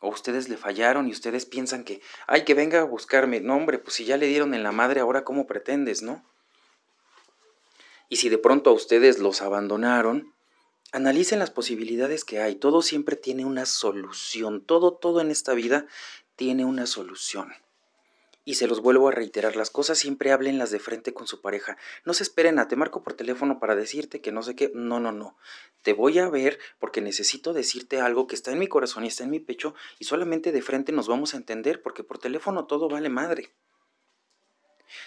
O 0.00 0.08
ustedes 0.08 0.48
le 0.48 0.56
fallaron 0.56 1.08
y 1.08 1.12
ustedes 1.12 1.46
piensan 1.46 1.84
que, 1.84 2.02
ay, 2.26 2.44
que 2.44 2.54
venga 2.54 2.80
a 2.80 2.84
buscarme. 2.84 3.40
No, 3.40 3.56
hombre, 3.56 3.78
pues 3.78 3.94
si 3.94 4.04
ya 4.04 4.16
le 4.16 4.26
dieron 4.26 4.52
en 4.54 4.62
la 4.62 4.72
madre, 4.72 5.00
ahora 5.00 5.24
cómo 5.24 5.46
pretendes, 5.46 6.02
¿no? 6.02 6.24
Y 8.08 8.16
si 8.16 8.28
de 8.28 8.38
pronto 8.38 8.70
a 8.70 8.72
ustedes 8.74 9.20
los 9.20 9.40
abandonaron, 9.40 10.34
analicen 10.92 11.38
las 11.38 11.50
posibilidades 11.50 12.24
que 12.24 12.40
hay. 12.40 12.54
Todo 12.54 12.82
siempre 12.82 13.16
tiene 13.16 13.44
una 13.44 13.66
solución. 13.66 14.60
Todo, 14.60 14.92
todo 14.92 15.20
en 15.20 15.30
esta 15.30 15.54
vida 15.54 15.86
tiene 16.36 16.64
una 16.64 16.86
solución. 16.86 17.52
Y 18.44 18.54
se 18.54 18.66
los 18.66 18.80
vuelvo 18.80 19.08
a 19.08 19.12
reiterar, 19.12 19.54
las 19.54 19.70
cosas 19.70 19.98
siempre 19.98 20.32
háblenlas 20.32 20.72
de 20.72 20.80
frente 20.80 21.14
con 21.14 21.28
su 21.28 21.40
pareja. 21.40 21.76
No 22.04 22.12
se 22.12 22.24
esperen 22.24 22.58
a 22.58 22.66
te 22.66 22.74
marco 22.74 23.02
por 23.04 23.14
teléfono 23.14 23.60
para 23.60 23.76
decirte 23.76 24.20
que 24.20 24.32
no 24.32 24.42
sé 24.42 24.56
qué. 24.56 24.72
No, 24.74 24.98
no, 24.98 25.12
no. 25.12 25.36
Te 25.82 25.92
voy 25.92 26.18
a 26.18 26.28
ver 26.28 26.58
porque 26.80 27.00
necesito 27.00 27.52
decirte 27.52 28.00
algo 28.00 28.26
que 28.26 28.34
está 28.34 28.50
en 28.50 28.58
mi 28.58 28.66
corazón 28.66 29.04
y 29.04 29.08
está 29.08 29.22
en 29.24 29.30
mi 29.30 29.38
pecho 29.38 29.74
y 30.00 30.04
solamente 30.06 30.50
de 30.50 30.62
frente 30.62 30.90
nos 30.90 31.06
vamos 31.06 31.34
a 31.34 31.36
entender 31.36 31.82
porque 31.82 32.02
por 32.02 32.18
teléfono 32.18 32.66
todo 32.66 32.88
vale 32.88 33.08
madre. 33.08 33.52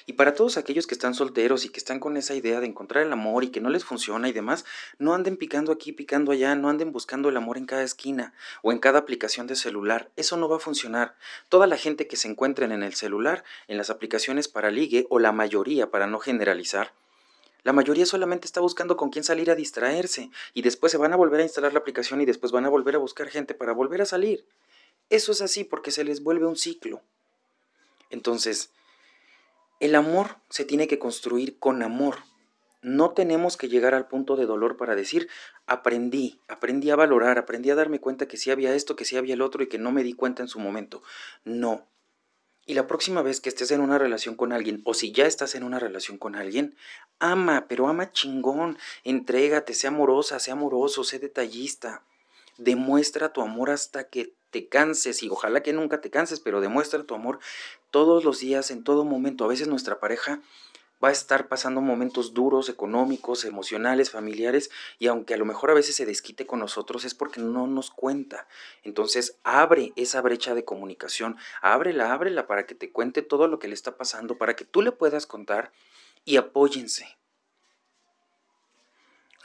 Y 0.06 0.14
para 0.14 0.34
todos 0.34 0.58
aquellos 0.58 0.88
que 0.88 0.94
están 0.94 1.14
solteros 1.14 1.66
y 1.66 1.70
que 1.70 1.80
están 1.80 2.00
con 2.00 2.18
esa 2.18 2.36
idea 2.36 2.60
de 2.60 2.68
encontrar 2.68 3.06
el 3.06 3.14
amor 3.14 3.44
y 3.44 3.50
que 3.50 3.62
no 3.62 3.70
les 3.70 3.86
funciona 3.86 4.30
y 4.30 4.34
demás, 4.34 4.66
no 5.00 5.14
anden 5.14 5.38
picando 5.38 5.72
aquí, 5.72 5.92
picando 5.92 6.32
allá, 6.32 6.56
no 6.56 6.70
anden 6.70 6.92
buscando 6.92 7.30
el 7.30 7.38
amor 7.38 7.58
en 7.58 7.66
cada 7.66 7.84
esquina 7.84 8.34
o 8.62 8.72
en 8.72 8.80
cada 8.80 9.00
aplicación 9.00 9.48
de 9.48 9.56
celular. 9.56 10.10
Eso 10.16 10.38
no 10.38 10.50
va 10.50 10.58
a 10.58 10.60
funcionar. 10.60 11.16
Toda 11.50 11.68
la 11.68 11.78
gente 11.78 12.08
que 12.08 12.18
se 12.18 12.28
encuentren 12.28 12.72
en 12.72 12.84
el 12.84 12.94
celular, 12.94 13.44
en 13.68 13.78
las 13.78 13.90
aplicaciones 13.90 14.48
para 14.48 14.72
ligue, 14.72 15.06
o 15.10 15.20
la 15.20 15.32
mayoría, 15.32 15.90
para 15.90 16.08
no 16.08 16.20
generalizar, 16.20 16.94
la 17.66 17.74
mayoría 17.74 18.06
solamente 18.06 18.46
está 18.46 18.62
buscando 18.62 18.96
con 18.96 19.10
quién 19.10 19.24
salir 19.24 19.50
a 19.50 19.56
distraerse 19.56 20.30
y 20.54 20.62
después 20.62 20.92
se 20.92 21.00
van 21.00 21.14
a 21.14 21.16
volver 21.16 21.40
a 21.40 21.44
instalar 21.44 21.74
la 21.74 21.80
aplicación 21.80 22.22
y 22.22 22.26
después 22.26 22.52
van 22.52 22.64
a 22.66 22.70
volver 22.70 22.94
a 22.94 23.00
buscar 23.00 23.28
gente 23.28 23.56
para 23.56 23.74
volver 23.74 24.04
a 24.04 24.06
salir. 24.06 24.46
Eso 25.10 25.32
es 25.32 25.42
así 25.42 25.64
porque 25.64 25.90
se 25.90 26.04
les 26.04 26.22
vuelve 26.22 26.46
un 26.46 26.58
ciclo. 26.58 27.02
Entonces, 28.12 28.70
el 29.80 29.96
amor 29.96 30.38
se 30.50 30.66
tiene 30.66 30.88
que 30.88 31.00
construir 31.00 31.60
con 31.60 31.84
amor. 31.84 32.18
No 32.82 33.12
tenemos 33.12 33.58
que 33.58 33.68
llegar 33.68 33.96
al 33.96 34.08
punto 34.08 34.36
de 34.36 34.46
dolor 34.46 34.78
para 34.78 34.96
decir, 34.96 35.28
aprendí, 35.66 36.40
aprendí 36.48 36.92
a 36.92 36.96
valorar, 36.96 37.40
aprendí 37.40 37.72
a 37.72 37.76
darme 37.76 38.00
cuenta 38.00 38.28
que 38.28 38.38
sí 38.38 38.52
había 38.52 38.76
esto, 38.76 38.96
que 38.96 39.06
sí 39.06 39.18
había 39.18 39.34
el 39.34 39.42
otro 39.42 39.64
y 39.64 39.68
que 39.68 39.80
no 39.80 39.92
me 39.92 40.04
di 40.04 40.14
cuenta 40.14 40.44
en 40.44 40.48
su 40.48 40.60
momento. 40.60 41.02
No. 41.44 41.88
Y 42.68 42.74
la 42.74 42.88
próxima 42.88 43.22
vez 43.22 43.42
que 43.42 43.50
estés 43.50 43.72
en 43.72 43.82
una 43.82 43.98
relación 43.98 44.36
con 44.36 44.52
alguien, 44.52 44.82
o 44.86 44.94
si 44.94 45.12
ya 45.12 45.26
estás 45.26 45.54
en 45.56 45.64
una 45.64 45.80
relación 45.80 46.18
con 46.18 46.36
alguien, 46.36 46.76
ama, 47.20 47.66
pero 47.68 47.88
ama 47.88 48.12
chingón, 48.12 48.78
entrégate, 49.04 49.74
sea 49.74 49.92
amorosa, 49.92 50.40
sea 50.40 50.54
amoroso, 50.54 51.04
sé 51.04 51.20
detallista. 51.20 52.04
Demuestra 52.58 53.34
tu 53.34 53.42
amor 53.42 53.70
hasta 53.70 54.10
que 54.10 54.34
te 54.50 54.68
canses 54.68 55.22
y 55.22 55.30
ojalá 55.30 55.62
que 55.62 55.74
nunca 55.74 56.02
te 56.02 56.10
canses, 56.10 56.40
pero 56.40 56.62
demuestra 56.62 57.04
tu 57.04 57.14
amor 57.14 57.40
todos 57.96 58.26
los 58.26 58.42
días, 58.42 58.72
en 58.72 58.84
todo 58.84 59.06
momento. 59.06 59.46
A 59.46 59.48
veces 59.48 59.70
nuestra 59.70 60.02
pareja 60.02 60.42
va 61.02 61.08
a 61.08 61.12
estar 61.14 61.48
pasando 61.48 61.80
momentos 61.80 62.34
duros, 62.34 62.68
económicos, 62.68 63.46
emocionales, 63.46 64.12
familiares, 64.12 64.70
y 65.00 65.08
aunque 65.08 65.34
a 65.34 65.38
lo 65.38 65.46
mejor 65.46 65.72
a 65.72 65.76
veces 65.76 65.96
se 65.96 66.06
desquite 66.06 66.46
con 66.46 66.60
nosotros 66.60 67.06
es 67.06 67.16
porque 67.16 67.40
no 67.40 67.68
nos 67.68 67.92
cuenta. 67.92 68.50
Entonces, 68.84 69.40
abre 69.46 69.94
esa 69.96 70.20
brecha 70.20 70.54
de 70.54 70.66
comunicación, 70.66 71.38
ábrela, 71.62 72.12
ábrela 72.12 72.48
para 72.48 72.66
que 72.66 72.76
te 72.76 72.92
cuente 72.92 73.22
todo 73.22 73.48
lo 73.48 73.60
que 73.60 73.70
le 73.70 73.76
está 73.76 73.96
pasando, 73.96 74.38
para 74.38 74.58
que 74.58 74.66
tú 74.66 74.82
le 74.82 74.92
puedas 74.92 75.26
contar 75.26 75.72
y 76.26 76.36
apóyense. 76.36 77.18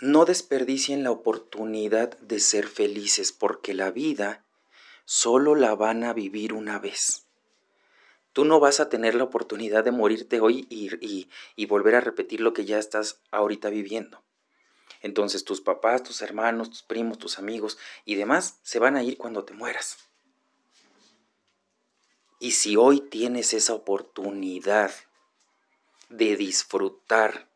No 0.00 0.24
desperdicien 0.24 1.04
la 1.04 1.12
oportunidad 1.12 2.18
de 2.18 2.40
ser 2.40 2.66
felices, 2.66 3.30
porque 3.30 3.74
la 3.74 3.92
vida 3.92 4.44
solo 5.04 5.54
la 5.54 5.76
van 5.76 6.02
a 6.02 6.12
vivir 6.12 6.52
una 6.52 6.80
vez. 6.80 7.29
Tú 8.32 8.44
no 8.44 8.60
vas 8.60 8.80
a 8.80 8.88
tener 8.88 9.14
la 9.14 9.24
oportunidad 9.24 9.84
de 9.84 9.90
morirte 9.90 10.40
hoy 10.40 10.66
y, 10.70 11.28
y, 11.56 11.66
volver 11.66 11.96
a 11.96 12.00
repetir 12.00 12.40
lo 12.40 12.52
que 12.52 12.64
ya 12.64 12.78
estás 12.78 13.20
ahorita 13.30 13.70
viviendo. 13.70 14.22
Entonces 15.02 15.44
tus 15.44 15.60
papás, 15.60 16.02
tus 16.02 16.22
hermanos, 16.22 16.70
tus 16.70 16.82
primos, 16.82 17.18
tus 17.18 17.38
amigos 17.38 17.78
y 18.04 18.14
demás 18.14 18.60
se 18.62 18.78
van 18.78 18.96
a 18.96 19.02
ir 19.02 19.16
cuando 19.18 19.44
te 19.44 19.54
mueras. 19.54 19.98
Y 22.38 22.52
si 22.52 22.76
hoy 22.76 23.00
tienes 23.00 23.52
esa 23.52 23.74
oportunidad 23.74 24.92
de 26.08 26.36
disfrutar 26.36 27.48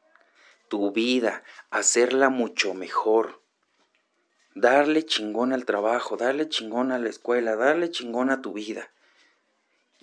tu 0.68 0.92
vida, 0.92 1.42
hacerla 1.70 2.30
mucho 2.30 2.74
mejor, 2.74 3.42
darle 4.54 5.04
chingón 5.04 5.52
al 5.52 5.64
trabajo, 5.64 6.16
darle 6.16 6.48
chingón 6.48 6.92
a 6.92 6.98
la 6.98 7.08
escuela, 7.08 7.56
darle 7.56 7.90
chingón 7.90 8.30
a 8.30 8.42
tu 8.42 8.52
vida. 8.52 8.90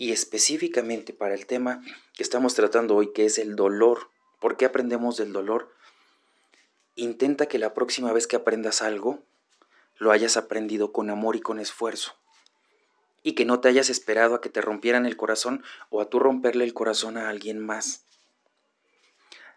Y 0.02 0.12
específicamente 0.12 1.14
para 1.14 1.36
el 1.36 1.46
tema 1.46 1.84
que 2.16 2.24
estamos 2.24 2.56
tratando 2.56 2.96
hoy, 2.96 3.14
que 3.14 3.26
es 3.26 3.38
el 3.38 3.56
dolor. 3.56 4.10
¿Por 4.40 4.58
qué 4.58 4.66
aprendemos 4.66 5.16
del 5.18 5.32
dolor? 5.32 5.72
Intenta 6.96 7.46
que 7.46 7.60
la 7.60 7.76
próxima 7.76 8.12
vez 8.12 8.26
que 8.26 8.36
aprendas 8.36 8.82
algo, 8.82 9.20
lo 9.98 10.12
hayas 10.12 10.38
aprendido 10.38 10.92
con 10.92 11.12
amor 11.12 11.36
y 11.36 11.42
con 11.42 11.60
esfuerzo. 11.60 12.16
Y 13.22 13.34
que 13.34 13.46
no 13.46 13.60
te 13.60 13.70
hayas 13.70 13.92
esperado 13.92 14.34
a 14.34 14.42
que 14.42 14.50
te 14.50 14.60
rompieran 14.60 15.06
el 15.06 15.18
corazón 15.18 15.64
o 15.92 16.02
a 16.02 16.10
tú 16.10 16.18
romperle 16.18 16.64
el 16.64 16.74
corazón 16.74 17.16
a 17.16 17.30
alguien 17.30 17.60
más. 17.60 18.04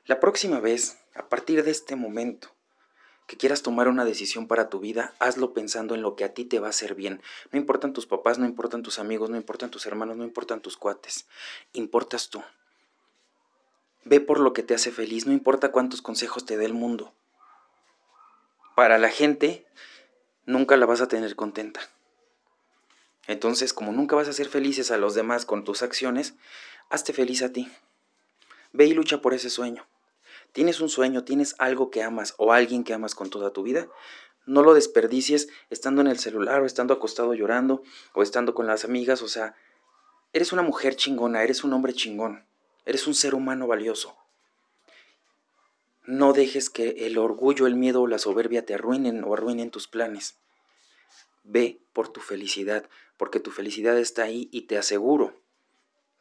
La 0.05 0.21
próxima 0.21 0.61
vez, 0.61 0.99
a 1.15 1.27
partir 1.31 1.65
de 1.65 1.71
este 1.71 1.97
momento, 1.97 2.54
que 3.27 3.37
quieras 3.37 3.63
tomar 3.63 3.89
una 3.89 4.05
decisión 4.05 4.47
para 4.47 4.69
tu 4.69 4.81
vida, 4.81 5.15
hazlo 5.19 5.55
pensando 5.55 5.95
en 5.95 6.03
lo 6.03 6.15
que 6.15 6.25
a 6.25 6.35
ti 6.35 6.45
te 6.45 6.59
va 6.59 6.67
a 6.67 6.71
hacer 6.71 6.95
bien. 6.95 7.23
No 7.53 7.59
importan 7.59 7.93
tus 7.93 8.07
papás, 8.07 8.39
no 8.39 8.45
importan 8.45 8.83
tus 8.83 8.99
amigos, 8.99 9.31
no 9.31 9.37
importan 9.37 9.71
tus 9.71 9.87
hermanos, 9.87 10.17
no 10.17 10.25
importan 10.25 10.61
tus 10.61 10.77
cuates. 10.77 11.27
Importas 11.73 12.29
tú. 12.29 12.43
Ve 14.05 14.21
por 14.21 14.41
lo 14.41 14.53
que 14.53 14.63
te 14.63 14.75
hace 14.75 14.91
feliz, 14.91 15.27
no 15.27 15.33
importa 15.33 15.73
cuántos 15.73 16.03
consejos 16.03 16.45
te 16.45 16.59
dé 16.59 16.67
el 16.67 16.75
mundo. 16.75 17.15
Para 18.75 18.99
la 18.99 19.09
gente, 19.09 19.67
nunca 20.45 20.77
la 20.77 20.85
vas 20.85 21.01
a 21.01 21.09
tener 21.09 21.35
contenta. 21.37 21.81
Entonces, 23.27 23.73
como 23.73 23.93
nunca 23.93 24.17
vas 24.17 24.29
a 24.29 24.35
ser 24.35 24.49
felices 24.49 24.91
a 24.91 24.99
los 24.99 25.15
demás 25.15 25.47
con 25.47 25.65
tus 25.65 25.83
acciones, 25.83 26.35
hazte 26.91 27.15
feliz 27.15 27.43
a 27.43 27.53
ti. 27.53 27.73
Ve 28.73 28.85
y 28.85 28.93
lucha 28.93 29.23
por 29.23 29.33
ese 29.33 29.49
sueño. 29.49 29.87
¿Tienes 30.55 30.81
un 30.81 30.89
sueño, 30.89 31.25
tienes 31.25 31.57
algo 31.59 31.91
que 31.91 32.05
amas 32.05 32.35
o 32.39 32.53
alguien 32.53 32.85
que 32.85 32.95
amas 32.95 33.17
con 33.17 33.29
toda 33.29 33.53
tu 33.53 33.65
vida? 33.65 33.89
No 34.47 34.63
lo 34.63 34.73
desperdicies 34.73 35.49
estando 35.69 36.01
en 36.01 36.07
el 36.07 36.21
celular 36.21 36.63
o 36.63 36.65
estando 36.65 36.95
acostado 36.95 37.35
llorando 37.35 37.83
o 38.13 38.23
estando 38.23 38.55
con 38.55 38.69
las 38.69 38.85
amigas. 38.85 39.21
O 39.23 39.27
sea, 39.27 39.57
eres 40.33 40.53
una 40.53 40.63
mujer 40.63 40.95
chingona, 40.95 41.43
eres 41.43 41.65
un 41.65 41.73
hombre 41.73 41.93
chingón, 41.93 42.47
eres 42.85 43.09
un 43.09 43.17
ser 43.17 43.35
humano 43.35 43.67
valioso. 43.67 44.17
No 46.05 46.33
dejes 46.33 46.71
que 46.71 47.05
el 47.05 47.19
orgullo, 47.19 47.67
el 47.67 47.75
miedo 47.75 48.03
o 48.03 48.07
la 48.07 48.21
soberbia 48.21 48.65
te 48.65 48.75
arruinen 48.75 49.25
o 49.25 49.35
arruinen 49.35 49.73
tus 49.73 49.89
planes. 49.89 50.37
Ve 51.43 51.81
por 51.93 52.11
tu 52.11 52.21
felicidad, 52.21 52.89
porque 53.17 53.41
tu 53.41 53.51
felicidad 53.51 53.99
está 53.99 54.23
ahí 54.23 54.49
y 54.53 54.69
te 54.69 54.79
aseguro 54.79 55.35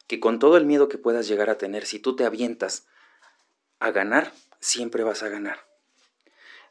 que 0.07 0.19
con 0.19 0.39
todo 0.39 0.57
el 0.57 0.65
miedo 0.65 0.89
que 0.89 0.97
puedas 0.97 1.27
llegar 1.27 1.51
a 1.51 1.59
tener, 1.59 1.85
si 1.85 1.99
tú 1.99 2.15
te 2.15 2.25
avientas 2.25 2.87
a 3.83 3.91
ganar, 3.91 4.31
siempre 4.59 5.03
vas 5.03 5.23
a 5.23 5.29
ganar. 5.29 5.67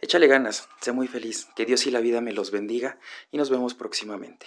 Échale 0.01 0.27
ganas, 0.27 0.69
sé 0.81 0.93
muy 0.93 1.07
feliz, 1.07 1.47
que 1.55 1.67
Dios 1.67 1.87
y 1.87 1.91
la 1.91 2.01
vida 2.01 2.21
me 2.21 2.33
los 2.33 2.51
bendiga 2.51 2.99
y 3.31 3.37
nos 3.37 3.51
vemos 3.51 3.75
próximamente. 3.75 4.47